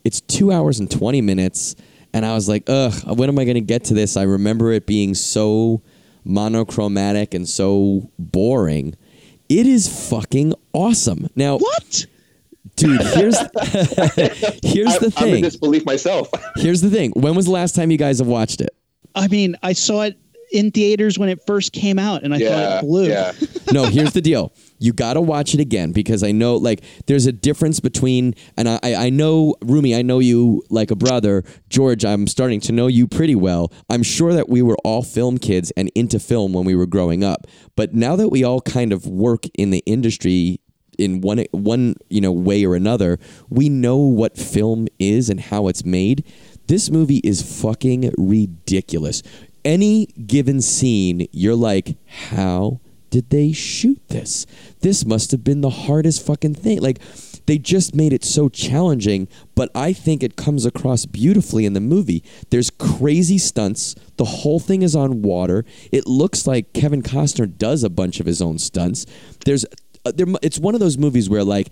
It's 0.05 0.21
two 0.21 0.53
hours 0.53 0.79
and 0.81 0.91
twenty 0.91 1.21
minutes, 1.21 1.75
and 2.13 2.25
I 2.27 2.35
was 2.35 2.49
like, 2.49 2.65
ugh, 2.69 2.93
when 3.17 3.29
am 3.29 3.39
I 3.39 3.45
gonna 3.45 3.61
get 3.61 3.85
to 3.85 3.95
this? 3.95 4.17
I 4.17 4.23
remember 4.23 4.73
it 4.73 4.87
being 4.87 5.15
so 5.15 5.83
monochromatic 6.25 7.35
and 7.35 7.49
so 7.49 8.11
boring. 8.19 8.95
It 9.49 9.67
is 9.67 10.09
fucking 10.11 10.55
awesome. 10.73 11.29
Now, 11.37 11.59
What? 11.59 12.07
dude? 12.77 13.01
Here's 13.01 13.39
here's 14.63 14.99
the 14.99 15.13
thing. 15.15 15.29
I'm 15.31 15.35
in 15.37 15.43
disbelief 15.43 15.85
myself. 15.85 16.29
Here's 16.57 16.81
the 16.81 16.91
thing. 16.91 17.13
When 17.13 17.35
was 17.35 17.45
the 17.47 17.51
last 17.53 17.75
time 17.75 17.91
you 17.91 17.99
guys 17.99 18.19
have 18.19 18.29
watched 18.29 18.61
it? 18.61 18.71
I 19.15 19.29
mean, 19.29 19.57
I 19.63 19.73
saw 19.75 20.03
it 20.03 20.19
in 20.53 20.71
theaters 20.71 21.19
when 21.19 21.29
it 21.29 21.41
first 21.47 21.73
came 21.73 21.99
out, 21.99 22.23
and 22.23 22.35
I 22.35 22.39
thought 22.39 22.45
yeah, 22.45 22.79
it 22.79 22.83
blew. 22.83 23.09
yeah. 23.09 23.33
No, 23.73 23.85
here's 23.85 24.13
the 24.13 24.21
deal. 24.21 24.53
You 24.79 24.93
got 24.93 25.15
to 25.15 25.21
watch 25.21 25.55
it 25.55 25.61
again 25.61 25.93
because 25.93 26.23
I 26.23 26.33
know, 26.33 26.57
like, 26.57 26.83
there's 27.07 27.27
a 27.27 27.33
difference 27.33 27.81
between, 27.81 28.35
and 28.57 28.69
I, 28.69 28.79
I 28.83 29.11
know, 29.11 29.55
Rumi, 29.63 29.95
I 29.95 30.03
know 30.03 30.19
you 30.19 30.63
like 30.71 30.91
a 30.91 30.97
brother. 30.97 31.45
George, 31.69 32.05
I'm 32.05 32.27
starting 32.27 32.61
to 32.61 32.73
know 32.73 32.87
you 32.87 33.07
pretty 33.07 33.35
well. 33.35 33.73
I'm 33.89 34.03
sure 34.03 34.33
that 34.35 34.49
we 34.49 34.61
were 34.63 34.77
all 34.85 35.03
film 35.03 35.39
kids 35.39 35.73
and 35.77 35.91
into 35.95 36.19
film 36.19 36.53
when 36.53 36.65
we 36.65 36.75
were 36.75 36.87
growing 36.87 37.25
up. 37.25 37.47
But 37.77 37.95
now 37.95 38.17
that 38.17 38.29
we 38.29 38.45
all 38.45 38.61
kind 38.61 38.93
of 38.93 39.07
work 39.07 39.45
in 39.57 39.71
the 39.71 39.83
industry 39.87 40.61
in 40.99 41.23
one 41.23 41.45
one 41.53 41.95
you 42.11 42.21
know 42.21 42.33
way 42.33 42.65
or 42.65 42.75
another, 42.75 43.19
we 43.49 43.69
know 43.69 43.97
what 43.97 44.37
film 44.37 44.89
is 44.99 45.31
and 45.31 45.41
how 45.41 45.69
it's 45.69 45.85
made. 45.85 46.25
This 46.67 46.91
movie 46.91 47.21
is 47.25 47.61
fucking 47.61 48.13
ridiculous. 48.19 49.23
Any 49.65 50.07
given 50.07 50.61
scene, 50.61 51.29
you're 51.31 51.55
like, 51.55 51.97
how 52.29 52.81
did 53.11 53.31
they 53.31 53.53
shoot 53.53 54.01
this? 54.09 54.47
This 54.81 55.05
must 55.05 55.31
have 55.31 55.45
been 55.45 55.61
the 55.61 55.71
hardest 55.71 56.25
fucking 56.27 56.55
thing. 56.55 56.81
Like 56.81 56.99
they 57.47 57.59
just 57.59 57.95
made 57.95 58.13
it 58.13 58.25
so 58.25 58.49
challenging, 58.49 59.29
but 59.55 59.71
I 59.75 59.93
think 59.93 60.23
it 60.23 60.37
comes 60.37 60.65
across 60.65 61.07
beautifully 61.07 61.67
in 61.67 61.75
the 61.75 61.81
movie. 61.81 62.25
There's 62.51 62.71
crazy 62.71 63.39
stunts. 63.39 63.95
The 64.17 64.25
whole 64.25 64.61
thing 64.61 64.83
is 64.83 64.97
on 64.97 65.23
water. 65.23 65.65
It 65.93 66.07
looks 66.07 66.47
like 66.47 66.73
Kevin 66.73 67.03
Costner 67.03 67.47
does 67.47 67.85
a 67.85 67.91
bunch 67.91 68.19
of 68.19 68.27
his 68.27 68.41
own 68.41 68.59
stunts. 68.59 69.05
There's 69.45 69.67
uh, 70.05 70.13
there, 70.15 70.27
it's 70.43 70.59
one 70.59 70.75
of 70.75 70.81
those 70.81 70.99
movies 70.99 71.29
where 71.29 71.45
like 71.45 71.69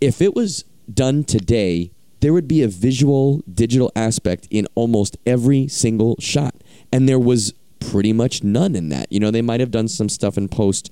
if 0.00 0.22
it 0.22 0.34
was 0.34 0.64
done 0.92 1.24
today, 1.24 1.90
there 2.20 2.32
would 2.32 2.48
be 2.48 2.62
a 2.62 2.68
visual 2.68 3.42
digital 3.52 3.92
aspect 3.94 4.48
in 4.50 4.66
almost 4.74 5.18
every 5.26 5.68
single 5.68 6.16
shot. 6.18 6.54
And 6.94 7.08
there 7.08 7.18
was 7.18 7.52
pretty 7.80 8.12
much 8.12 8.42
none 8.42 8.74
in 8.74 8.88
that. 8.88 9.12
You 9.12 9.20
know, 9.20 9.30
they 9.30 9.42
might 9.42 9.60
have 9.60 9.70
done 9.70 9.88
some 9.88 10.08
stuff 10.08 10.38
in 10.38 10.48
post, 10.48 10.90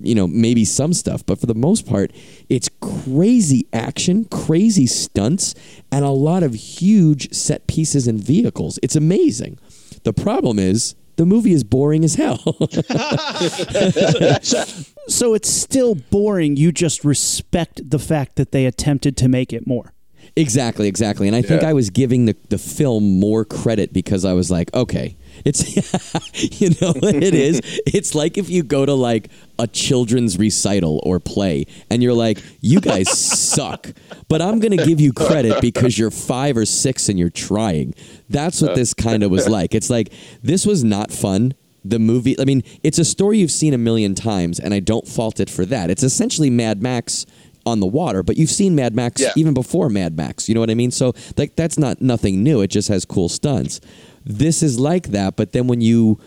you 0.00 0.14
know, 0.14 0.26
maybe 0.26 0.64
some 0.64 0.92
stuff, 0.92 1.24
but 1.24 1.40
for 1.40 1.46
the 1.46 1.54
most 1.54 1.86
part, 1.86 2.12
it's 2.48 2.68
crazy 2.80 3.66
action, 3.72 4.26
crazy 4.26 4.86
stunts, 4.86 5.54
and 5.90 6.04
a 6.04 6.10
lot 6.10 6.42
of 6.42 6.54
huge 6.54 7.32
set 7.32 7.66
pieces 7.66 8.06
and 8.06 8.22
vehicles. 8.22 8.78
It's 8.82 8.96
amazing. 8.96 9.58
The 10.04 10.12
problem 10.12 10.58
is 10.58 10.94
the 11.16 11.26
movie 11.26 11.52
is 11.52 11.64
boring 11.64 12.04
as 12.04 12.14
hell. 12.14 12.38
So 15.08 15.32
it's 15.32 15.48
still 15.48 15.94
boring. 15.94 16.56
You 16.56 16.70
just 16.70 17.02
respect 17.02 17.90
the 17.90 17.98
fact 17.98 18.36
that 18.36 18.52
they 18.52 18.66
attempted 18.66 19.16
to 19.16 19.28
make 19.28 19.54
it 19.54 19.66
more. 19.66 19.94
Exactly, 20.36 20.86
exactly. 20.86 21.26
And 21.26 21.34
I 21.34 21.40
think 21.40 21.62
I 21.62 21.72
was 21.72 21.88
giving 21.90 22.26
the, 22.26 22.36
the 22.50 22.58
film 22.58 23.18
more 23.18 23.44
credit 23.44 23.92
because 23.92 24.26
I 24.26 24.34
was 24.34 24.50
like, 24.50 24.72
okay, 24.74 25.16
it's, 25.44 26.60
you 26.60 26.70
know, 26.80 26.92
what 26.92 27.14
it 27.14 27.34
is. 27.34 27.60
It's 27.86 28.14
like 28.14 28.36
if 28.38 28.48
you 28.50 28.62
go 28.62 28.84
to 28.86 28.94
like 28.94 29.28
a 29.58 29.66
children's 29.66 30.38
recital 30.38 31.00
or 31.04 31.18
play 31.20 31.64
and 31.90 32.02
you're 32.02 32.12
like, 32.14 32.38
you 32.60 32.80
guys 32.80 33.08
suck, 33.10 33.88
but 34.28 34.40
I'm 34.42 34.60
going 34.60 34.76
to 34.76 34.84
give 34.84 35.00
you 35.00 35.12
credit 35.12 35.60
because 35.60 35.98
you're 35.98 36.10
five 36.10 36.56
or 36.56 36.64
six 36.66 37.08
and 37.08 37.18
you're 37.18 37.30
trying. 37.30 37.94
That's 38.28 38.60
what 38.62 38.74
this 38.74 38.94
kind 38.94 39.22
of 39.22 39.30
was 39.30 39.48
like. 39.58 39.74
It's 39.74 39.90
like, 39.90 40.12
this 40.42 40.64
was 40.66 40.84
not 40.84 41.10
fun. 41.10 41.54
The 41.84 41.98
movie, 41.98 42.38
I 42.38 42.44
mean, 42.44 42.62
it's 42.82 42.98
a 42.98 43.04
story 43.04 43.38
you've 43.38 43.50
seen 43.50 43.72
a 43.72 43.78
million 43.78 44.14
times, 44.14 44.58
and 44.60 44.74
I 44.74 44.80
don't 44.80 45.06
fault 45.08 45.40
it 45.40 45.48
for 45.48 45.64
that. 45.66 45.90
It's 45.90 46.02
essentially 46.02 46.50
Mad 46.50 46.82
Max 46.82 47.24
on 47.64 47.80
the 47.80 47.86
water, 47.86 48.22
but 48.22 48.36
you've 48.36 48.50
seen 48.50 48.74
Mad 48.74 48.94
Max 48.94 49.20
Yeah. 49.20 49.32
even 49.36 49.54
before 49.54 49.88
Mad 49.88 50.16
Max. 50.16 50.48
You 50.48 50.54
know 50.54 50.60
what 50.60 50.70
I 50.70 50.74
mean? 50.74 50.90
So 50.90 51.14
like 51.36 51.54
that's 51.56 51.78
not 51.78 52.00
nothing 52.02 52.42
new. 52.42 52.60
It 52.62 52.68
just 52.68 52.88
has 52.88 53.04
cool 53.04 53.28
stunts. 53.28 53.80
This 54.28 54.62
is 54.62 54.78
like 54.78 55.08
that, 55.08 55.36
but 55.36 55.52
then 55.52 55.66
when 55.66 55.80
you 55.80 56.20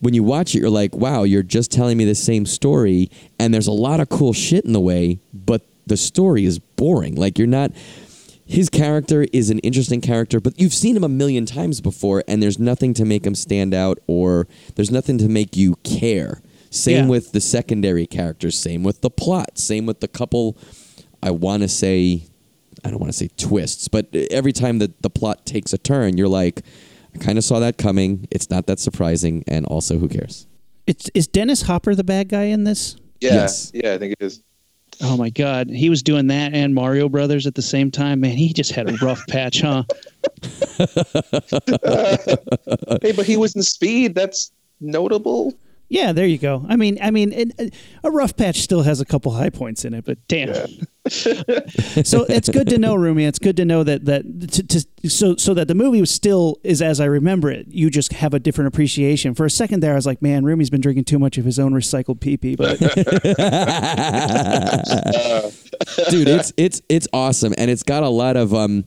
when 0.00 0.14
you 0.14 0.22
watch 0.22 0.54
it, 0.54 0.60
you're 0.60 0.70
like, 0.70 0.94
wow, 0.94 1.24
you're 1.24 1.42
just 1.42 1.72
telling 1.72 1.98
me 1.98 2.04
the 2.04 2.14
same 2.14 2.46
story, 2.46 3.10
and 3.38 3.52
there's 3.52 3.66
a 3.66 3.72
lot 3.72 3.98
of 3.98 4.08
cool 4.08 4.32
shit 4.32 4.64
in 4.64 4.72
the 4.72 4.80
way, 4.80 5.18
but 5.34 5.62
the 5.88 5.96
story 5.96 6.44
is 6.44 6.58
boring. 6.60 7.16
Like 7.16 7.36
you're 7.36 7.48
not. 7.48 7.72
His 8.46 8.70
character 8.70 9.26
is 9.32 9.50
an 9.50 9.58
interesting 9.58 10.00
character, 10.00 10.40
but 10.40 10.58
you've 10.58 10.72
seen 10.72 10.96
him 10.96 11.04
a 11.04 11.08
million 11.08 11.44
times 11.44 11.82
before, 11.82 12.24
and 12.26 12.42
there's 12.42 12.58
nothing 12.58 12.94
to 12.94 13.04
make 13.04 13.26
him 13.26 13.34
stand 13.34 13.74
out, 13.74 13.98
or 14.06 14.46
there's 14.76 14.90
nothing 14.90 15.18
to 15.18 15.28
make 15.28 15.54
you 15.54 15.74
care. 15.82 16.40
Same 16.70 17.04
Yeah. 17.04 17.08
with 17.08 17.32
the 17.32 17.40
secondary 17.42 18.06
characters. 18.06 18.56
Same 18.56 18.82
with 18.84 19.02
the 19.02 19.10
plot. 19.10 19.58
Same 19.58 19.84
with 19.84 20.00
the 20.00 20.08
couple. 20.08 20.56
I 21.22 21.30
want 21.32 21.62
to 21.62 21.68
say, 21.68 22.22
I 22.84 22.90
don't 22.90 23.00
want 23.00 23.12
to 23.12 23.18
say 23.18 23.28
twists, 23.36 23.88
but 23.88 24.06
every 24.30 24.52
time 24.52 24.78
that 24.78 25.02
the 25.02 25.10
plot 25.10 25.44
takes 25.44 25.72
a 25.74 25.78
turn, 25.78 26.16
you're 26.16 26.28
like, 26.28 26.62
I 27.20 27.24
kind 27.24 27.38
of 27.38 27.44
saw 27.44 27.58
that 27.60 27.78
coming. 27.78 28.28
It's 28.30 28.50
not 28.50 28.66
that 28.66 28.78
surprising, 28.78 29.44
and 29.48 29.66
also, 29.66 29.98
who 29.98 30.08
cares? 30.08 30.46
It's 30.86 31.10
is 31.14 31.26
Dennis 31.26 31.62
Hopper 31.62 31.94
the 31.94 32.04
bad 32.04 32.28
guy 32.28 32.44
in 32.44 32.64
this? 32.64 32.96
Yeah, 33.20 33.34
Yes. 33.34 33.70
yeah, 33.74 33.94
I 33.94 33.98
think 33.98 34.14
it 34.18 34.24
is. 34.24 34.42
Oh 35.02 35.16
my 35.16 35.30
God, 35.30 35.68
he 35.68 35.90
was 35.90 36.02
doing 36.02 36.26
that 36.28 36.54
and 36.54 36.74
Mario 36.74 37.08
Brothers 37.08 37.46
at 37.46 37.54
the 37.54 37.62
same 37.62 37.90
time. 37.90 38.20
Man, 38.20 38.36
he 38.36 38.52
just 38.52 38.72
had 38.72 38.88
a 38.88 38.96
rough 39.04 39.24
patch, 39.28 39.60
huh? 39.60 39.84
Hey, 43.02 43.12
but 43.12 43.26
he 43.26 43.36
was 43.36 43.54
in 43.54 43.62
Speed. 43.62 44.14
That's 44.14 44.50
notable. 44.80 45.54
Yeah, 45.90 46.12
there 46.12 46.26
you 46.26 46.36
go. 46.36 46.66
I 46.68 46.76
mean, 46.76 46.98
I 47.00 47.10
mean, 47.10 47.32
it, 47.32 47.74
a 48.04 48.10
rough 48.10 48.36
patch 48.36 48.60
still 48.60 48.82
has 48.82 49.00
a 49.00 49.06
couple 49.06 49.32
high 49.32 49.48
points 49.48 49.86
in 49.86 49.94
it, 49.94 50.04
but 50.04 50.18
Damn. 50.28 50.54
so 51.08 52.26
it's 52.28 52.50
good 52.50 52.68
to 52.68 52.76
know, 52.76 52.94
Rumi. 52.94 53.24
It's 53.24 53.38
good 53.38 53.56
to 53.56 53.64
know 53.64 53.82
that 53.82 54.04
that 54.04 54.24
to, 54.50 54.66
to, 54.66 55.08
so 55.08 55.36
so 55.36 55.54
that 55.54 55.66
the 55.66 55.74
movie 55.74 56.00
was 56.00 56.10
still 56.10 56.58
is 56.62 56.82
as 56.82 57.00
I 57.00 57.06
remember 57.06 57.50
it. 57.50 57.66
You 57.68 57.88
just 57.88 58.12
have 58.12 58.34
a 58.34 58.38
different 58.38 58.68
appreciation. 58.68 59.34
For 59.34 59.46
a 59.46 59.50
second 59.50 59.80
there, 59.80 59.92
I 59.92 59.94
was 59.94 60.04
like, 60.04 60.20
man, 60.20 60.44
Rumi's 60.44 60.68
been 60.68 60.82
drinking 60.82 61.04
too 61.04 61.18
much 61.18 61.38
of 61.38 61.46
his 61.46 61.58
own 61.58 61.72
recycled 61.72 62.20
pee 62.20 62.36
pee. 62.36 62.56
But 62.56 62.78
dude 66.10 66.28
it's 66.28 66.52
it's 66.56 66.82
it's 66.88 67.08
awesome 67.12 67.54
and 67.56 67.70
it's 67.70 67.82
got 67.82 68.02
a 68.02 68.08
lot 68.08 68.36
of 68.36 68.52
um 68.52 68.84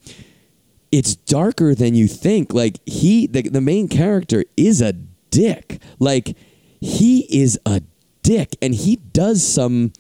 it's 0.91 1.15
darker 1.15 1.73
than 1.73 1.95
you 1.95 2.07
think 2.07 2.53
like 2.53 2.79
he 2.85 3.27
the, 3.27 3.43
the 3.43 3.61
main 3.61 3.87
character 3.87 4.43
is 4.57 4.81
a 4.81 4.93
dick 4.93 5.81
like 5.99 6.35
he 6.81 7.21
is 7.29 7.57
a 7.65 7.81
dick 8.23 8.57
and 8.61 8.75
he 8.75 8.97
does 8.97 9.47
some 9.47 9.93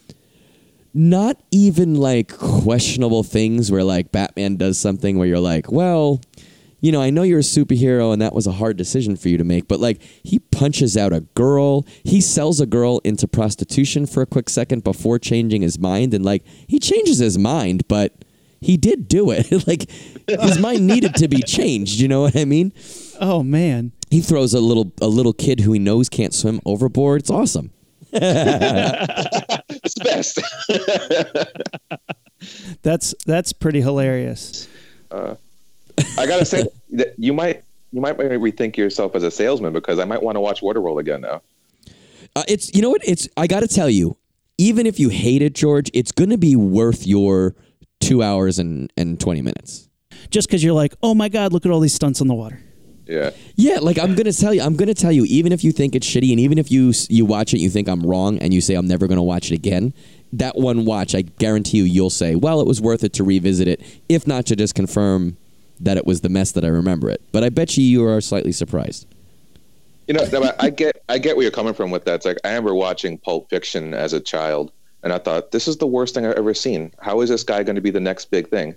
not 0.93 1.41
even 1.51 1.95
like 1.95 2.37
questionable 2.37 3.23
things 3.23 3.71
where 3.71 3.83
like 3.83 4.11
batman 4.11 4.57
does 4.57 4.77
something 4.77 5.17
where 5.17 5.27
you're 5.27 5.39
like 5.39 5.71
well 5.71 6.19
you 6.81 6.91
know, 6.91 7.01
I 7.01 7.11
know 7.11 7.21
you're 7.21 7.39
a 7.39 7.43
superhero 7.43 8.11
and 8.11 8.21
that 8.21 8.33
was 8.33 8.47
a 8.47 8.53
hard 8.53 8.75
decision 8.75 9.15
for 9.15 9.29
you 9.29 9.37
to 9.37 9.43
make, 9.43 9.67
but 9.67 9.79
like 9.79 10.01
he 10.23 10.39
punches 10.39 10.97
out 10.97 11.13
a 11.13 11.21
girl, 11.35 11.85
he 12.03 12.19
sells 12.19 12.59
a 12.59 12.65
girl 12.65 12.99
into 13.03 13.27
prostitution 13.27 14.07
for 14.07 14.23
a 14.23 14.25
quick 14.25 14.49
second 14.49 14.83
before 14.83 15.19
changing 15.19 15.61
his 15.61 15.77
mind, 15.77 16.13
and 16.13 16.25
like 16.25 16.43
he 16.67 16.79
changes 16.79 17.19
his 17.19 17.37
mind, 17.37 17.87
but 17.87 18.25
he 18.59 18.77
did 18.77 19.07
do 19.07 19.29
it. 19.29 19.51
like 19.67 19.89
his 20.27 20.57
mind 20.57 20.87
needed 20.87 21.15
to 21.15 21.27
be 21.27 21.43
changed. 21.43 21.99
You 21.99 22.07
know 22.07 22.21
what 22.21 22.35
I 22.35 22.45
mean? 22.45 22.73
oh 23.19 23.43
man, 23.43 23.91
He 24.11 24.21
throws 24.21 24.53
a 24.53 24.59
little 24.59 24.91
a 25.01 25.07
little 25.07 25.33
kid 25.33 25.61
who 25.61 25.71
he 25.71 25.79
knows 25.79 26.09
can't 26.09 26.33
swim 26.33 26.59
overboard. 26.65 27.21
It's 27.21 27.31
awesome. 27.31 27.71
It's 29.83 29.95
the 29.95 30.03
best. 30.03 30.39
that's 32.83 33.15
that's 33.25 33.53
pretty 33.53 33.81
hilarious. 33.81 34.67
I 35.11 36.25
gotta 36.27 36.45
say 36.45 36.65
that 36.91 37.13
you 37.17 37.33
might 37.33 37.63
you 37.91 38.01
might 38.01 38.17
rethink 38.17 38.77
yourself 38.77 39.15
as 39.15 39.23
a 39.23 39.31
salesman 39.31 39.73
because 39.73 39.97
I 39.97 40.05
might 40.05 40.21
want 40.21 40.35
to 40.35 40.39
watch 40.39 40.61
Waterworld 40.61 40.99
again 40.99 41.21
now. 41.21 41.41
Uh, 42.35 42.43
it's 42.47 42.73
you 42.75 42.81
know 42.81 42.89
what? 42.89 43.01
It's 43.03 43.27
I 43.37 43.47
got 43.47 43.61
to 43.61 43.67
tell 43.67 43.89
you, 43.89 44.17
even 44.57 44.85
if 44.85 44.99
you 44.99 45.09
hate 45.09 45.41
it, 45.41 45.53
George, 45.53 45.89
it's 45.93 46.11
going 46.11 46.29
to 46.29 46.37
be 46.37 46.55
worth 46.55 47.07
your 47.07 47.55
two 47.99 48.21
hours 48.21 48.59
and 48.59 48.91
and 48.97 49.19
twenty 49.19 49.41
minutes. 49.41 49.89
Just 50.29 50.47
because 50.47 50.63
you're 50.63 50.73
like, 50.73 50.93
oh 51.01 51.13
my 51.13 51.29
god, 51.29 51.51
look 51.53 51.65
at 51.65 51.71
all 51.71 51.79
these 51.79 51.93
stunts 51.95 52.21
on 52.21 52.27
the 52.27 52.35
water. 52.35 52.61
Yeah. 53.11 53.31
Yeah, 53.55 53.79
like 53.79 53.99
I'm 53.99 54.15
gonna 54.15 54.31
tell 54.31 54.53
you, 54.53 54.61
I'm 54.61 54.77
gonna 54.77 54.93
tell 54.93 55.11
you, 55.11 55.25
even 55.25 55.51
if 55.51 55.65
you 55.65 55.73
think 55.73 55.95
it's 55.95 56.07
shitty, 56.07 56.31
and 56.31 56.39
even 56.39 56.57
if 56.57 56.71
you 56.71 56.93
you 57.09 57.25
watch 57.25 57.53
it, 57.53 57.57
and 57.57 57.63
you 57.63 57.69
think 57.69 57.89
I'm 57.89 58.01
wrong, 58.01 58.37
and 58.39 58.53
you 58.53 58.61
say 58.61 58.75
I'm 58.75 58.87
never 58.87 59.05
gonna 59.05 59.21
watch 59.21 59.51
it 59.51 59.55
again. 59.55 59.93
That 60.31 60.57
one 60.57 60.85
watch, 60.85 61.13
I 61.13 61.23
guarantee 61.23 61.79
you, 61.79 61.83
you'll 61.83 62.09
say, 62.09 62.35
well, 62.35 62.61
it 62.61 62.67
was 62.67 62.79
worth 62.79 63.03
it 63.03 63.11
to 63.13 63.25
revisit 63.25 63.67
it, 63.67 63.81
if 64.07 64.25
not 64.25 64.45
to 64.45 64.55
just 64.55 64.75
confirm 64.75 65.35
that 65.81 65.97
it 65.97 66.05
was 66.05 66.21
the 66.21 66.29
mess 66.29 66.53
that 66.53 66.63
I 66.63 66.69
remember 66.69 67.09
it. 67.09 67.21
But 67.33 67.43
I 67.43 67.49
bet 67.49 67.75
you 67.75 67.83
you 67.83 68.07
are 68.07 68.21
slightly 68.21 68.53
surprised. 68.53 69.07
You 70.07 70.13
know, 70.13 70.53
I 70.59 70.69
get 70.69 71.03
I 71.09 71.17
get 71.17 71.35
where 71.35 71.43
you're 71.43 71.51
coming 71.51 71.73
from 71.73 71.91
with 71.91 72.05
that. 72.05 72.15
It's 72.15 72.25
like 72.25 72.37
I 72.45 72.49
remember 72.49 72.75
watching 72.75 73.17
Pulp 73.17 73.49
Fiction 73.49 73.93
as 73.93 74.13
a 74.13 74.21
child, 74.21 74.71
and 75.03 75.11
I 75.11 75.17
thought 75.17 75.51
this 75.51 75.67
is 75.67 75.75
the 75.77 75.87
worst 75.87 76.13
thing 76.13 76.25
I've 76.25 76.37
ever 76.37 76.53
seen. 76.53 76.93
How 77.01 77.19
is 77.19 77.29
this 77.29 77.43
guy 77.43 77.63
going 77.63 77.75
to 77.75 77.81
be 77.81 77.91
the 77.91 77.99
next 77.99 78.31
big 78.31 78.49
thing? 78.49 78.75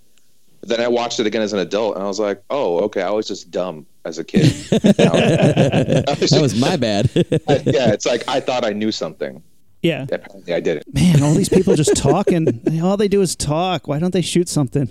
But 0.67 0.79
then 0.79 0.81
I 0.81 0.89
watched 0.89 1.21
it 1.21 1.27
again 1.27 1.43
as 1.43 1.53
an 1.53 1.59
adult, 1.59 1.97
and 1.97 2.03
I 2.03 2.07
was 2.07 2.19
like, 2.19 2.43
oh, 2.49 2.79
okay, 2.85 3.03
I 3.03 3.11
was 3.11 3.29
just 3.29 3.51
dumb 3.51 3.85
as 4.07 4.17
a 4.19 4.25
kid. 4.25 4.51
You 4.73 4.79
know? 5.05 5.13
I 5.13 6.17
was 6.19 6.31
That 6.31 6.39
was 6.41 6.59
my 6.59 6.77
bad. 6.79 7.11
I- 7.15 7.63
yeah, 7.67 7.93
it's 7.93 8.07
like 8.07 8.27
I 8.29 8.41
thought 8.41 8.65
I 8.65 8.73
knew 8.73 8.91
something. 8.91 9.43
Yeah, 9.83 10.05
Apparently, 10.11 10.55
I 10.55 10.61
didn't. 10.61 10.95
man, 10.95 11.23
all 11.23 11.35
these 11.35 11.51
people 11.51 11.75
just 11.77 11.95
talking. 11.99 12.63
all 12.83 12.97
they 12.97 13.09
do 13.09 13.21
is 13.21 13.37
talk. 13.37 13.87
Why 13.87 13.99
don't 13.99 14.13
they 14.15 14.23
shoot 14.23 14.49
something? 14.49 14.91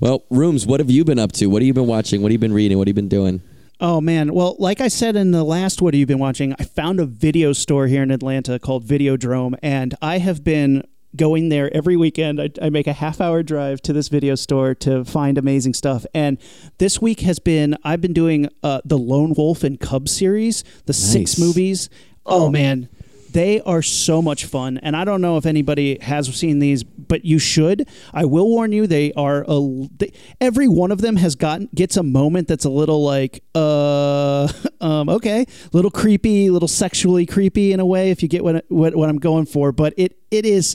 well, 0.00 0.24
rooms. 0.28 0.66
What 0.66 0.80
have 0.80 0.90
you 0.90 1.02
been 1.04 1.18
up 1.18 1.32
to? 1.32 1.46
What 1.46 1.62
have 1.62 1.66
you 1.66 1.72
been 1.72 1.86
watching? 1.86 2.20
What 2.20 2.28
have 2.28 2.32
you 2.34 2.38
been 2.38 2.52
reading? 2.52 2.76
What 2.76 2.86
have 2.86 2.90
you 2.90 2.94
been 3.02 3.08
doing? 3.08 3.40
Oh 3.80 4.00
man, 4.02 4.34
well, 4.34 4.56
like 4.58 4.80
I 4.82 4.88
said 4.88 5.16
in 5.16 5.30
the 5.32 5.44
last 5.44 5.80
what 5.82 5.94
have 5.94 5.98
you 5.98 6.06
been 6.06 6.18
watching? 6.18 6.54
I 6.58 6.64
found 6.64 7.00
a 7.00 7.06
video 7.06 7.52
store 7.54 7.86
here 7.86 8.02
in 8.02 8.10
Atlanta 8.10 8.58
called 8.58 8.84
Videodrome, 8.86 9.54
and 9.62 9.94
I 10.02 10.18
have 10.18 10.44
been 10.44 10.86
going 11.16 11.48
there 11.48 11.74
every 11.74 11.96
weekend. 11.96 12.40
I, 12.40 12.50
I 12.60 12.70
make 12.70 12.86
a 12.86 12.92
half 12.92 13.20
hour 13.20 13.42
drive 13.42 13.80
to 13.82 13.92
this 13.92 14.08
video 14.08 14.34
store 14.34 14.74
to 14.76 15.04
find 15.04 15.38
amazing 15.38 15.74
stuff. 15.74 16.06
And 16.14 16.38
this 16.78 17.00
week 17.00 17.20
has 17.20 17.38
been 17.38 17.76
I've 17.84 18.00
been 18.00 18.12
doing 18.12 18.48
uh, 18.62 18.80
the 18.84 18.98
Lone 18.98 19.34
Wolf 19.36 19.64
and 19.64 19.80
Cub 19.80 20.08
series, 20.08 20.64
the 20.86 20.92
six 20.92 21.38
Nice. 21.38 21.38
movies. 21.38 21.90
Oh 22.28 22.50
man, 22.50 22.88
they 23.36 23.60
are 23.60 23.82
so 23.82 24.22
much 24.22 24.46
fun, 24.46 24.78
and 24.78 24.96
I 24.96 25.04
don't 25.04 25.20
know 25.20 25.36
if 25.36 25.44
anybody 25.44 25.98
has 26.00 26.34
seen 26.34 26.58
these, 26.58 26.82
but 26.82 27.26
you 27.26 27.38
should. 27.38 27.86
I 28.14 28.24
will 28.24 28.48
warn 28.48 28.72
you, 28.72 28.86
they 28.86 29.12
are 29.12 29.44
a. 29.46 29.88
They, 29.98 30.12
every 30.40 30.68
one 30.68 30.90
of 30.90 31.02
them 31.02 31.16
has 31.16 31.36
gotten 31.36 31.68
gets 31.74 31.98
a 31.98 32.02
moment 32.02 32.48
that's 32.48 32.64
a 32.64 32.70
little 32.70 33.04
like, 33.04 33.44
uh, 33.54 34.50
um, 34.80 35.10
okay, 35.10 35.44
little 35.74 35.90
creepy, 35.90 36.48
little 36.48 36.66
sexually 36.66 37.26
creepy 37.26 37.74
in 37.74 37.80
a 37.80 37.84
way, 37.84 38.10
if 38.10 38.22
you 38.22 38.28
get 38.28 38.42
what 38.42 38.64
what, 38.68 38.96
what 38.96 39.10
I'm 39.10 39.18
going 39.18 39.44
for. 39.44 39.70
But 39.70 39.92
it 39.98 40.16
it 40.30 40.46
is 40.46 40.74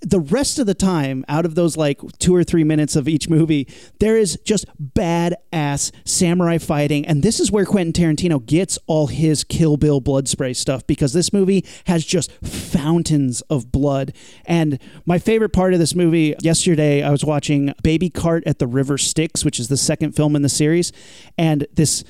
the 0.00 0.20
rest 0.20 0.58
of 0.58 0.66
the 0.66 0.74
time 0.74 1.24
out 1.28 1.44
of 1.44 1.54
those 1.54 1.76
like 1.76 2.00
two 2.18 2.34
or 2.34 2.44
three 2.44 2.64
minutes 2.64 2.94
of 2.94 3.08
each 3.08 3.28
movie 3.28 3.66
there 3.98 4.16
is 4.16 4.38
just 4.44 4.66
badass 4.80 5.90
samurai 6.04 6.58
fighting. 6.58 7.04
And 7.06 7.22
this 7.22 7.40
is 7.40 7.50
where 7.50 7.64
quentin 7.64 7.92
tarantino 7.92 8.44
gets 8.44 8.78
all 8.86 9.08
his 9.08 9.44
kill 9.44 9.76
bill 9.76 10.00
blood 10.00 10.28
spray 10.28 10.52
stuff 10.52 10.86
because 10.86 11.12
this 11.12 11.32
movie 11.32 11.64
has 11.86 12.04
just 12.04 12.32
fountains 12.44 13.40
of 13.42 13.72
blood. 13.72 14.14
And 14.46 14.78
my 15.04 15.18
favorite 15.18 15.52
part 15.52 15.72
of 15.72 15.78
this 15.78 15.94
movie 15.94 16.34
yesterday 16.40 17.02
i 17.02 17.10
was 17.10 17.24
watching 17.24 17.72
baby 17.82 18.10
cart 18.10 18.44
at 18.46 18.58
the 18.58 18.66
river 18.66 18.98
styx 18.98 19.44
which 19.44 19.58
is 19.58 19.68
the 19.68 19.76
second 19.76 20.12
film 20.12 20.36
in 20.36 20.42
the 20.42 20.48
series. 20.48 20.92
And 21.36 21.66
this 21.74 22.04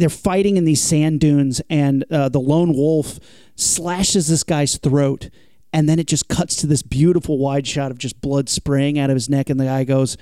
they're 0.00 0.08
fighting 0.08 0.56
in 0.56 0.64
these 0.64 0.80
sand 0.80 1.20
dunes, 1.20 1.60
and 1.68 2.04
uh, 2.10 2.30
the 2.30 2.40
lone 2.40 2.72
wolf 2.72 3.20
slashes 3.54 4.28
this 4.28 4.42
guy's 4.42 4.78
throat, 4.78 5.28
and 5.72 5.88
then 5.88 5.98
it 5.98 6.06
just 6.06 6.28
cuts 6.28 6.56
to 6.56 6.66
this 6.66 6.82
beautiful 6.82 7.38
wide 7.38 7.66
shot 7.66 7.90
of 7.90 7.98
just 7.98 8.20
blood 8.20 8.48
spraying 8.48 8.98
out 8.98 9.10
of 9.10 9.16
his 9.16 9.28
neck, 9.28 9.50
and 9.50 9.58
the 9.60 9.64
guy 9.64 9.84
goes, 9.84 10.16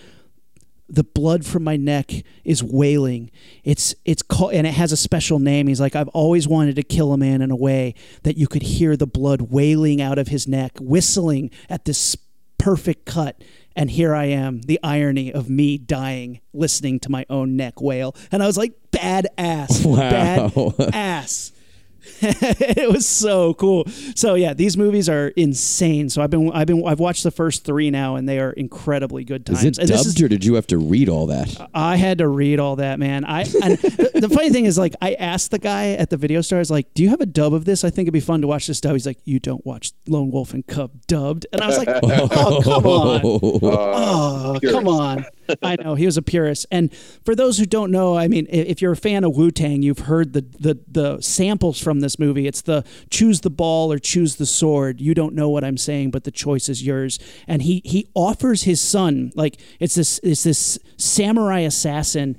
the 0.91 1.05
blood 1.05 1.45
from 1.45 1.65
my 1.65 1.77
neck 1.77 2.11
is 2.45 2.63
wailing. 2.63 3.31
It's 3.63 3.95
it's 4.07 4.23
called 4.23 4.55
and 4.55 4.67
it 4.67 4.73
has 4.73 4.91
a 4.91 4.97
special 4.97 5.39
name. 5.39 5.67
He's 5.67 5.83
like, 5.83 5.95
I've 5.95 6.09
always 6.09 6.49
wanted 6.49 6.77
to 6.77 6.83
kill 6.83 7.13
a 7.13 7.19
man 7.19 7.43
in 7.43 7.51
a 7.51 7.57
way 7.57 7.95
that 8.23 8.39
you 8.39 8.47
could 8.47 8.63
hear 8.63 8.97
the 8.97 9.07
blood 9.07 9.43
wailing 9.51 10.01
out 10.01 10.19
of 10.19 10.29
his 10.29 10.49
neck, 10.49 10.73
whistling 10.81 11.51
at 11.69 11.85
this 11.85 12.17
perfect 12.57 13.05
cut. 13.05 13.43
And 13.77 13.91
here 13.91 14.15
I 14.15 14.25
am, 14.27 14.63
the 14.63 14.81
irony 14.83 15.31
of 15.31 15.51
me 15.51 15.77
dying, 15.77 16.41
listening 16.55 17.01
to 17.01 17.11
my 17.11 17.27
own 17.29 17.55
neck 17.55 17.83
wail. 17.83 18.17
And 18.33 18.43
I 18.43 18.47
was 18.47 18.57
like, 18.57 18.73
badass, 18.91 19.85
Wow. 19.85 20.49
badass. 20.49 21.53
it 22.21 22.91
was 22.91 23.07
so 23.07 23.55
cool. 23.55 23.85
So 24.15 24.35
yeah, 24.35 24.55
these 24.55 24.77
movies 24.77 25.09
are 25.09 25.29
insane. 25.29 26.09
So 26.09 26.23
I've 26.23 26.31
been 26.31 26.51
I've 26.53 26.67
been 26.67 26.87
I've 26.87 27.01
watched 27.01 27.23
the 27.23 27.31
first 27.31 27.65
three 27.65 27.91
now, 27.91 28.17
and 28.17 28.29
they 28.29 28.39
are 28.39 28.51
incredibly 28.51 29.25
good 29.25 29.45
times. 29.47 29.61
Is 29.61 29.65
it 29.65 29.79
and 29.79 29.89
dubbed 29.89 30.01
this 30.01 30.15
is, 30.15 30.23
or 30.23 30.29
did 30.29 30.45
you 30.45 30.55
have 30.55 30.67
to 30.69 30.79
read 30.79 31.09
all 31.09 31.27
that? 31.27 31.69
I 31.75 31.97
had 31.97 32.19
to 32.19 32.29
read 32.29 32.61
all 32.61 32.77
that, 32.77 32.99
man. 32.99 33.25
I 33.25 33.41
and 33.41 33.79
the, 33.79 34.11
the 34.15 34.29
funny 34.29 34.51
thing 34.51 34.65
is, 34.65 34.79
like, 34.79 34.95
I 35.01 35.15
asked 35.15 35.51
the 35.51 35.59
guy 35.59 35.93
at 35.93 36.11
the 36.11 36.17
video 36.17 36.41
store, 36.41 36.59
I 36.59 36.61
was 36.61 36.71
like, 36.71 36.93
"Do 36.95 37.03
you 37.03 37.11
have 37.11 37.21
a 37.21 37.27
dub 37.27 37.53
of 37.55 37.65
this? 37.65 37.85
I 37.85 37.91
think 37.91 38.07
it'd 38.07 38.13
be 38.13 38.21
fun 38.21 38.41
to 38.43 38.47
watch 38.47 38.67
this 38.67 38.81
dub." 38.81 38.93
He's 38.93 39.07
like, 39.07 39.19
"You 39.25 39.39
don't 39.41 39.65
watch 39.67 39.93
Lone 40.07 40.31
Wolf 40.31 40.55
and 40.55 40.67
Cub 40.67 40.93
dubbed," 41.07 41.47
and 41.53 41.61
I 41.63 41.67
was 41.67 41.79
like, 41.79 41.89
"Oh, 42.03 42.61
come 42.63 42.87
on." 42.87 43.21
Oh, 43.25 43.61
oh 43.63 44.59
come 44.63 44.89
on. 44.89 45.25
I 45.63 45.77
know 45.77 45.95
he 45.95 46.07
was 46.07 46.17
a 46.17 46.23
purist. 46.23 46.67
And 46.71 46.95
for 47.25 47.35
those 47.35 47.59
who 47.59 47.67
don't 47.67 47.91
know, 47.91 48.17
I 48.17 48.29
mean, 48.29 48.47
if 48.51 48.83
you're 48.83 48.93
a 48.93 48.97
fan 48.97 49.25
of 49.25 49.37
Wu 49.37 49.51
Tang, 49.51 49.83
you've 49.83 50.01
heard 50.01 50.33
the, 50.33 50.43
the 50.59 50.79
the 50.89 51.21
samples 51.21 51.81
from 51.81 52.01
this 52.01 52.19
movie. 52.19 52.47
It's 52.47 52.63
the 52.63 52.85
choose 53.11 53.41
the 53.41 53.51
ball 53.51 53.93
or 53.93 53.99
choose 53.99 54.37
the 54.37 54.47
sword. 54.47 55.01
You 55.01 55.15
don't 55.15 55.35
know 55.35 55.49
what 55.49 55.65
I'm 55.65 55.77
saying, 55.77 56.11
but 56.11 56.25
the 56.25 56.31
choice 56.31 56.69
is 56.69 56.85
yours. 56.85 57.19
And 57.47 57.63
he 57.63 57.83
he 57.85 58.09
offers 58.15 58.65
his 58.65 58.81
son 58.81 59.33
like 59.35 59.61
it's 59.81 59.95
this 59.95 60.21
it's 60.23 60.45
this 60.45 60.79
samurai 60.97 61.61
assassin. 61.61 62.37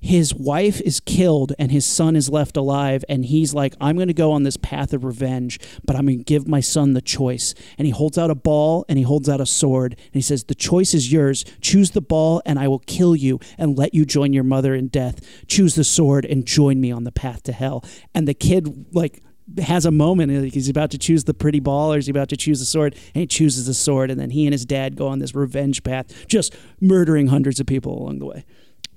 His 0.00 0.34
wife 0.34 0.80
is 0.80 0.98
killed 0.98 1.52
and 1.58 1.70
his 1.70 1.84
son 1.84 2.16
is 2.16 2.30
left 2.30 2.56
alive, 2.56 3.04
and 3.08 3.24
he's 3.24 3.52
like, 3.52 3.74
I'm 3.80 3.96
going 3.96 4.08
to 4.08 4.14
go 4.14 4.32
on 4.32 4.44
this 4.44 4.56
path 4.56 4.94
of 4.94 5.04
revenge, 5.04 5.60
but 5.84 5.94
I'm 5.94 6.06
going 6.06 6.18
to 6.18 6.24
give 6.24 6.48
my 6.48 6.60
son 6.60 6.94
the 6.94 7.02
choice. 7.02 7.54
And 7.76 7.86
he 7.86 7.92
holds 7.92 8.16
out 8.16 8.30
a 8.30 8.34
ball 8.34 8.86
and 8.88 8.96
he 8.98 9.04
holds 9.04 9.28
out 9.28 9.40
a 9.40 9.46
sword, 9.46 9.92
and 9.92 10.14
he 10.14 10.22
says, 10.22 10.44
The 10.44 10.54
choice 10.54 10.94
is 10.94 11.12
yours. 11.12 11.44
Choose 11.60 11.90
the 11.90 12.00
ball, 12.00 12.40
and 12.46 12.58
I 12.58 12.66
will 12.66 12.78
kill 12.80 13.14
you 13.14 13.40
and 13.58 13.76
let 13.76 13.92
you 13.92 14.06
join 14.06 14.32
your 14.32 14.44
mother 14.44 14.74
in 14.74 14.88
death. 14.88 15.20
Choose 15.46 15.74
the 15.74 15.84
sword 15.84 16.24
and 16.24 16.46
join 16.46 16.80
me 16.80 16.90
on 16.90 17.04
the 17.04 17.12
path 17.12 17.42
to 17.44 17.52
hell. 17.52 17.84
And 18.14 18.26
the 18.26 18.34
kid, 18.34 18.86
like, 18.92 19.22
has 19.62 19.84
a 19.84 19.90
moment 19.90 20.32
like 20.32 20.54
he's 20.54 20.68
about 20.68 20.92
to 20.92 20.98
choose 20.98 21.24
the 21.24 21.34
pretty 21.34 21.58
ball 21.58 21.92
or 21.92 21.96
he's 21.96 22.08
about 22.08 22.28
to 22.28 22.36
choose 22.36 22.60
the 22.60 22.64
sword 22.64 22.94
and 22.94 23.20
he 23.20 23.26
chooses 23.26 23.66
the 23.66 23.74
sword 23.74 24.08
and 24.08 24.20
then 24.20 24.30
he 24.30 24.46
and 24.46 24.52
his 24.52 24.64
dad 24.64 24.94
go 24.94 25.08
on 25.08 25.18
this 25.18 25.34
revenge 25.34 25.82
path 25.82 26.06
just 26.28 26.54
murdering 26.80 27.26
hundreds 27.26 27.58
of 27.58 27.66
people 27.66 28.00
along 28.00 28.20
the 28.20 28.26
way 28.26 28.44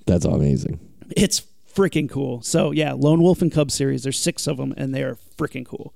That's 0.06 0.26
amazing. 0.26 0.80
It's 1.18 1.42
freaking 1.74 2.10
cool. 2.10 2.42
So 2.42 2.72
yeah, 2.72 2.94
Lone 2.94 3.22
Wolf 3.22 3.42
and 3.42 3.52
Cub 3.52 3.72
series. 3.72 4.04
There's 4.04 4.20
six 4.20 4.48
of 4.48 4.58
them, 4.58 4.74
and 4.78 4.94
they 4.94 5.04
are 5.04 5.18
freaking 5.38 5.66
cool. 5.66 5.94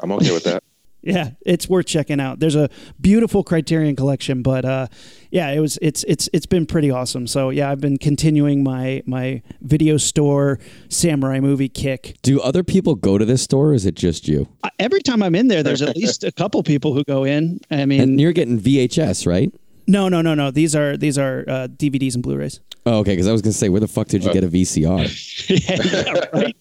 I'm 0.00 0.12
okay 0.12 0.32
with 0.32 0.44
that. 0.44 0.62
Yeah, 1.02 1.32
it's 1.42 1.68
worth 1.68 1.86
checking 1.86 2.18
out. 2.18 2.40
There's 2.40 2.56
a 2.56 2.68
beautiful 3.00 3.44
Criterion 3.44 3.94
collection, 3.94 4.42
but 4.42 4.64
uh, 4.64 4.88
yeah, 5.30 5.50
it 5.52 5.60
was 5.60 5.78
it's 5.80 6.04
it's 6.08 6.28
it's 6.32 6.46
been 6.46 6.66
pretty 6.66 6.90
awesome. 6.90 7.28
So 7.28 7.50
yeah, 7.50 7.70
I've 7.70 7.80
been 7.80 7.96
continuing 7.96 8.64
my 8.64 9.04
my 9.06 9.40
video 9.60 9.98
store 9.98 10.58
samurai 10.88 11.38
movie 11.38 11.68
kick. 11.68 12.16
Do 12.22 12.40
other 12.40 12.64
people 12.64 12.96
go 12.96 13.18
to 13.18 13.24
this 13.24 13.40
store 13.42 13.68
or 13.68 13.74
is 13.74 13.86
it 13.86 13.94
just 13.94 14.26
you? 14.26 14.48
I- 14.64 14.70
Every 14.80 15.00
time 15.00 15.22
I'm 15.22 15.36
in 15.36 15.46
there, 15.46 15.62
there's 15.62 15.80
at 15.82 15.96
least 15.96 16.24
a 16.24 16.32
couple 16.32 16.60
people 16.64 16.92
who 16.92 17.04
go 17.04 17.22
in. 17.22 17.60
I 17.70 17.76
And 17.76 17.88
mean, 17.88 18.18
you're 18.18 18.32
getting 18.32 18.58
VHS, 18.58 19.28
right? 19.28 19.52
No, 19.86 20.08
no, 20.08 20.20
no, 20.20 20.34
no. 20.34 20.50
These 20.50 20.74
are 20.74 20.96
these 20.96 21.16
are 21.18 21.44
uh, 21.48 21.68
DVDs 21.68 22.14
and 22.14 22.22
Blu-rays. 22.22 22.60
Oh, 22.86 22.98
okay. 22.98 23.12
Because 23.12 23.28
I 23.28 23.32
was 23.32 23.42
gonna 23.42 23.52
say, 23.52 23.68
where 23.68 23.80
the 23.80 23.88
fuck 23.88 24.08
did 24.08 24.24
you 24.24 24.32
get 24.32 24.42
a 24.44 24.48
VCR? 24.48 25.48
yeah, 25.48 25.82
yeah, 26.32 26.32
right. 26.32 26.56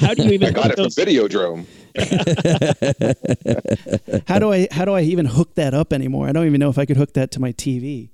How 0.00 0.14
do 0.14 0.22
you 0.24 0.30
even 0.32 0.48
I 0.48 0.52
got 0.52 0.76
put 0.76 0.78
it 0.78 0.94
from 0.94 1.04
Videodrome. 1.04 1.66
How 4.28 4.38
do 4.38 4.52
I 4.52 4.68
how 4.70 4.84
do 4.84 4.92
I 4.92 5.00
even 5.02 5.26
hook 5.26 5.54
that 5.56 5.74
up 5.74 5.92
anymore? 5.92 6.28
I 6.28 6.32
don't 6.32 6.46
even 6.46 6.60
know 6.60 6.70
if 6.70 6.78
I 6.78 6.86
could 6.86 6.96
hook 6.96 7.14
that 7.14 7.32
to 7.32 7.40
my 7.40 7.52
TV. 7.52 8.10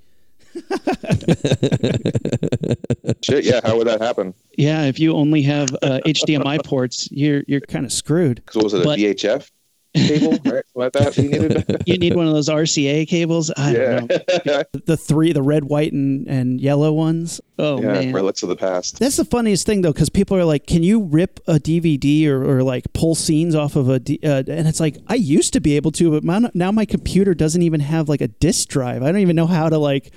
Shit, 3.22 3.44
yeah. 3.44 3.60
How 3.64 3.76
would 3.76 3.86
that 3.86 4.00
happen? 4.00 4.34
Yeah, 4.56 4.84
if 4.84 4.98
you 4.98 5.14
only 5.14 5.42
have 5.42 5.68
uh, 5.82 6.00
HDMI 6.06 6.64
ports, 6.64 7.08
you're 7.10 7.42
you're 7.46 7.60
Kind 7.60 7.84
of 7.84 7.92
screwed. 7.92 8.42
So 8.50 8.60
what 8.60 8.64
was 8.64 8.74
it 8.74 8.80
a 8.82 8.84
But- 8.84 8.98
VHF 8.98 9.50
cable, 9.96 10.38
right? 10.44 10.64
Like 10.74 10.92
that. 10.92 11.16
You 11.16 11.28
needed. 11.28 11.82
you 11.86 11.98
need 11.98 12.14
one 12.14 12.26
of 12.26 12.32
those 12.32 12.48
RCA 12.48 13.08
cables. 13.08 13.50
I 13.56 13.72
yeah, 13.72 14.00
don't 14.00 14.46
know. 14.46 14.62
The 14.86 14.96
three, 14.96 15.32
the 15.32 15.42
red, 15.42 15.64
white, 15.64 15.92
and 15.92 16.26
and 16.28 16.60
yellow 16.60 16.92
ones. 16.92 17.40
Oh 17.58 17.80
yeah. 17.80 17.92
man, 17.92 18.12
Relics 18.12 18.42
of 18.42 18.48
the 18.48 18.56
past. 18.56 18.98
That's 18.98 19.16
the 19.16 19.24
funniest 19.24 19.66
thing 19.66 19.82
though, 19.82 19.92
because 19.92 20.10
people 20.10 20.36
are 20.36 20.44
like, 20.44 20.66
"Can 20.66 20.82
you 20.82 21.04
rip 21.04 21.40
a 21.46 21.54
DVD 21.54 22.26
or, 22.28 22.44
or 22.44 22.62
like 22.62 22.92
pull 22.92 23.14
scenes 23.14 23.54
off 23.54 23.76
of 23.76 23.88
a?" 23.88 23.98
D-? 23.98 24.20
Uh, 24.22 24.44
and 24.46 24.68
it's 24.68 24.80
like 24.80 24.98
I 25.08 25.14
used 25.14 25.52
to 25.54 25.60
be 25.60 25.76
able 25.76 25.92
to, 25.92 26.10
but 26.10 26.24
my, 26.24 26.50
now 26.54 26.70
my 26.70 26.84
computer 26.84 27.34
doesn't 27.34 27.62
even 27.62 27.80
have 27.80 28.08
like 28.08 28.20
a 28.20 28.28
disk 28.28 28.68
drive. 28.68 29.02
I 29.02 29.06
don't 29.10 29.20
even 29.20 29.36
know 29.36 29.46
how 29.46 29.68
to 29.68 29.78
like 29.78 30.12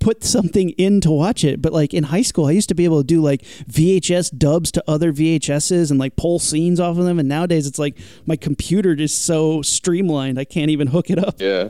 put 0.00 0.24
something 0.24 0.70
in 0.70 1.00
to 1.02 1.10
watch 1.10 1.44
it. 1.44 1.62
But 1.62 1.72
like 1.72 1.94
in 1.94 2.04
high 2.04 2.22
school, 2.22 2.46
I 2.46 2.52
used 2.52 2.68
to 2.70 2.74
be 2.74 2.84
able 2.84 3.00
to 3.00 3.06
do 3.06 3.20
like 3.20 3.42
VHS 3.42 4.36
dubs 4.36 4.72
to 4.72 4.84
other 4.88 5.12
VHSs 5.12 5.90
and 5.90 6.00
like 6.00 6.16
pull 6.16 6.38
scenes 6.38 6.80
off 6.80 6.98
of 6.98 7.04
them. 7.04 7.18
And 7.18 7.28
nowadays, 7.28 7.66
it's 7.66 7.78
like 7.78 7.96
my 8.26 8.36
computer 8.36 8.92
is 8.92 9.14
so 9.14 9.62
streamlined, 9.62 10.38
I 10.38 10.44
can't 10.44 10.70
even 10.70 10.88
hook 10.88 11.10
it 11.10 11.18
up. 11.18 11.40
Yeah. 11.40 11.68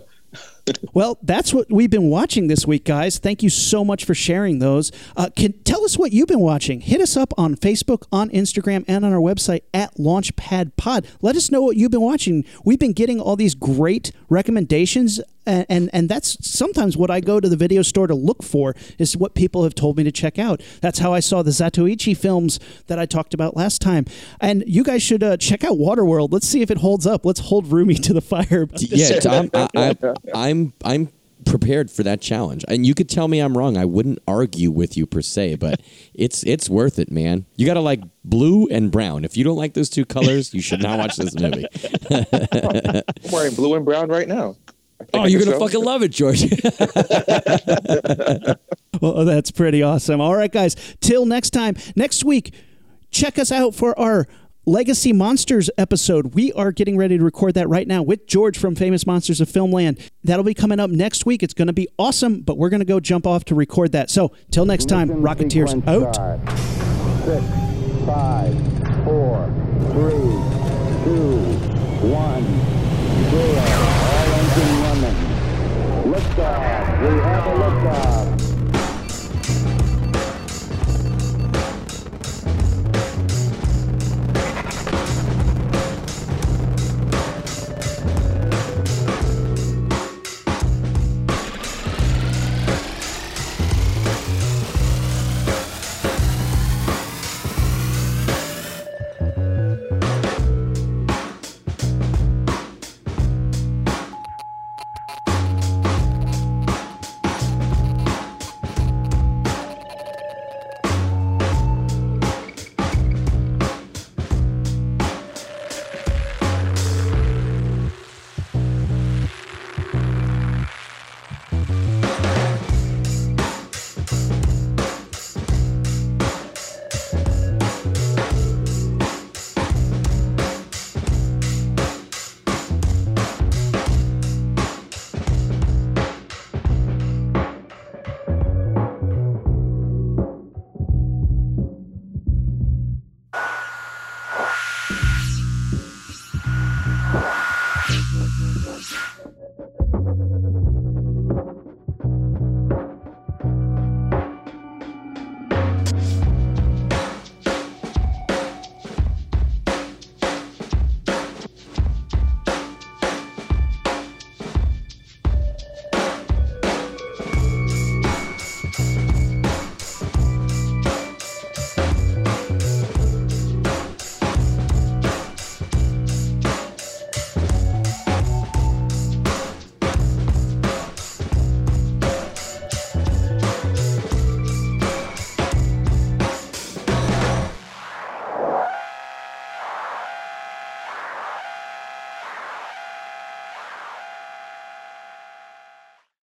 Well, 0.92 1.18
that's 1.22 1.52
what 1.54 1.70
we've 1.70 1.90
been 1.90 2.08
watching 2.10 2.48
this 2.48 2.66
week, 2.66 2.84
guys. 2.84 3.18
Thank 3.18 3.42
you 3.42 3.50
so 3.50 3.84
much 3.84 4.04
for 4.04 4.14
sharing 4.14 4.58
those. 4.58 4.90
Uh, 5.16 5.30
can 5.34 5.52
tell 5.64 5.84
us 5.84 5.96
what 5.98 6.12
you've 6.12 6.28
been 6.28 6.40
watching. 6.40 6.80
Hit 6.80 7.00
us 7.00 7.16
up 7.16 7.32
on 7.38 7.56
Facebook, 7.56 8.06
on 8.12 8.30
Instagram, 8.30 8.84
and 8.88 9.04
on 9.04 9.12
our 9.12 9.20
website 9.20 9.62
at 9.72 9.94
Launchpad 9.96 10.72
Pod. 10.76 11.06
Let 11.22 11.36
us 11.36 11.50
know 11.50 11.62
what 11.62 11.76
you've 11.76 11.90
been 11.90 12.00
watching. 12.00 12.44
We've 12.64 12.78
been 12.78 12.92
getting 12.92 13.20
all 13.20 13.36
these 13.36 13.54
great 13.54 14.12
recommendations, 14.28 15.20
and 15.46 15.66
and, 15.68 15.90
and 15.92 16.08
that's 16.08 16.36
sometimes 16.48 16.96
what 16.96 17.10
I 17.10 17.20
go 17.20 17.40
to 17.40 17.48
the 17.48 17.56
video 17.56 17.82
store 17.82 18.06
to 18.06 18.14
look 18.14 18.42
for 18.42 18.74
is 18.98 19.16
what 19.16 19.34
people 19.34 19.64
have 19.64 19.74
told 19.74 19.96
me 19.96 20.04
to 20.04 20.12
check 20.12 20.38
out. 20.38 20.62
That's 20.80 20.98
how 20.98 21.12
I 21.12 21.20
saw 21.20 21.42
the 21.42 21.50
Zatoichi 21.50 22.16
films 22.16 22.58
that 22.86 22.98
I 22.98 23.06
talked 23.06 23.34
about 23.34 23.56
last 23.56 23.80
time. 23.80 24.04
And 24.40 24.64
you 24.66 24.82
guys 24.84 25.02
should 25.02 25.22
uh, 25.22 25.36
check 25.36 25.64
out 25.64 25.78
Waterworld. 25.78 26.32
Let's 26.32 26.46
see 26.46 26.62
if 26.62 26.70
it 26.70 26.78
holds 26.78 27.06
up. 27.06 27.24
Let's 27.24 27.40
hold 27.40 27.70
Rumi 27.72 27.94
to 27.94 28.12
the 28.12 28.20
fire. 28.20 28.66
yeah, 28.76 29.18
I, 29.54 29.68
I, 29.76 30.14
I'm 30.34 30.59
I'm 30.84 31.08
prepared 31.46 31.90
for 31.90 32.02
that 32.02 32.20
challenge, 32.20 32.64
and 32.68 32.86
you 32.86 32.94
could 32.94 33.08
tell 33.08 33.28
me 33.28 33.40
I'm 33.40 33.56
wrong. 33.56 33.76
I 33.76 33.84
wouldn't 33.84 34.18
argue 34.28 34.70
with 34.70 34.96
you 34.96 35.06
per 35.06 35.22
se, 35.22 35.56
but 35.56 35.80
it's 36.14 36.42
it's 36.44 36.68
worth 36.68 36.98
it, 36.98 37.10
man. 37.10 37.46
You 37.56 37.66
got 37.66 37.74
to 37.74 37.80
like 37.80 38.00
blue 38.24 38.66
and 38.66 38.90
brown. 38.90 39.24
If 39.24 39.36
you 39.36 39.44
don't 39.44 39.56
like 39.56 39.74
those 39.74 39.88
two 39.88 40.04
colors, 40.04 40.54
you 40.54 40.60
should 40.60 40.82
not 40.82 40.98
watch 40.98 41.16
this 41.16 41.34
movie. 41.34 41.66
I'm 43.24 43.32
wearing 43.32 43.54
blue 43.54 43.74
and 43.74 43.84
brown 43.84 44.08
right 44.08 44.28
now. 44.28 44.56
Oh, 45.14 45.24
you're 45.24 45.42
gonna 45.42 45.58
fucking 45.58 45.82
love 45.82 46.02
it, 46.02 46.10
George. 46.10 46.42
Well, 49.00 49.24
that's 49.24 49.50
pretty 49.50 49.82
awesome. 49.82 50.20
All 50.20 50.36
right, 50.36 50.52
guys. 50.52 50.76
Till 51.00 51.24
next 51.24 51.50
time. 51.50 51.76
Next 51.96 52.22
week, 52.22 52.52
check 53.10 53.38
us 53.38 53.50
out 53.50 53.74
for 53.74 53.98
our 53.98 54.26
Legacy 54.70 55.12
Monsters 55.12 55.68
episode. 55.76 56.32
We 56.36 56.52
are 56.52 56.70
getting 56.70 56.96
ready 56.96 57.18
to 57.18 57.24
record 57.24 57.54
that 57.54 57.68
right 57.68 57.88
now 57.88 58.04
with 58.04 58.28
George 58.28 58.56
from 58.56 58.76
Famous 58.76 59.04
Monsters 59.04 59.40
of 59.40 59.48
Filmland. 59.48 60.00
That'll 60.22 60.44
be 60.44 60.54
coming 60.54 60.78
up 60.78 60.90
next 60.90 61.26
week. 61.26 61.42
It's 61.42 61.54
going 61.54 61.66
to 61.66 61.72
be 61.72 61.88
awesome, 61.98 62.42
but 62.42 62.56
we're 62.56 62.68
going 62.68 62.78
to 62.78 62.86
go 62.86 63.00
jump 63.00 63.26
off 63.26 63.44
to 63.46 63.56
record 63.56 63.90
that. 63.90 64.10
So, 64.10 64.30
till 64.52 64.66
next 64.66 64.88
time, 64.88 65.08
Rocketeers 65.08 65.74
out. 65.88 66.14
start. 66.14 66.48
Six, 67.24 67.44
five, 68.06 68.54
four, 69.02 69.52
three, 69.90 70.38
two, 71.02 71.34
one, 72.06 72.44
zero. 73.28 73.58
All 74.06 74.30
engine 74.38 74.82
running. 74.84 75.16
Liftoff. 76.12 77.00
We 77.00 77.18
have 77.18 77.44
a 77.44 77.54
liftoff. 77.58 78.29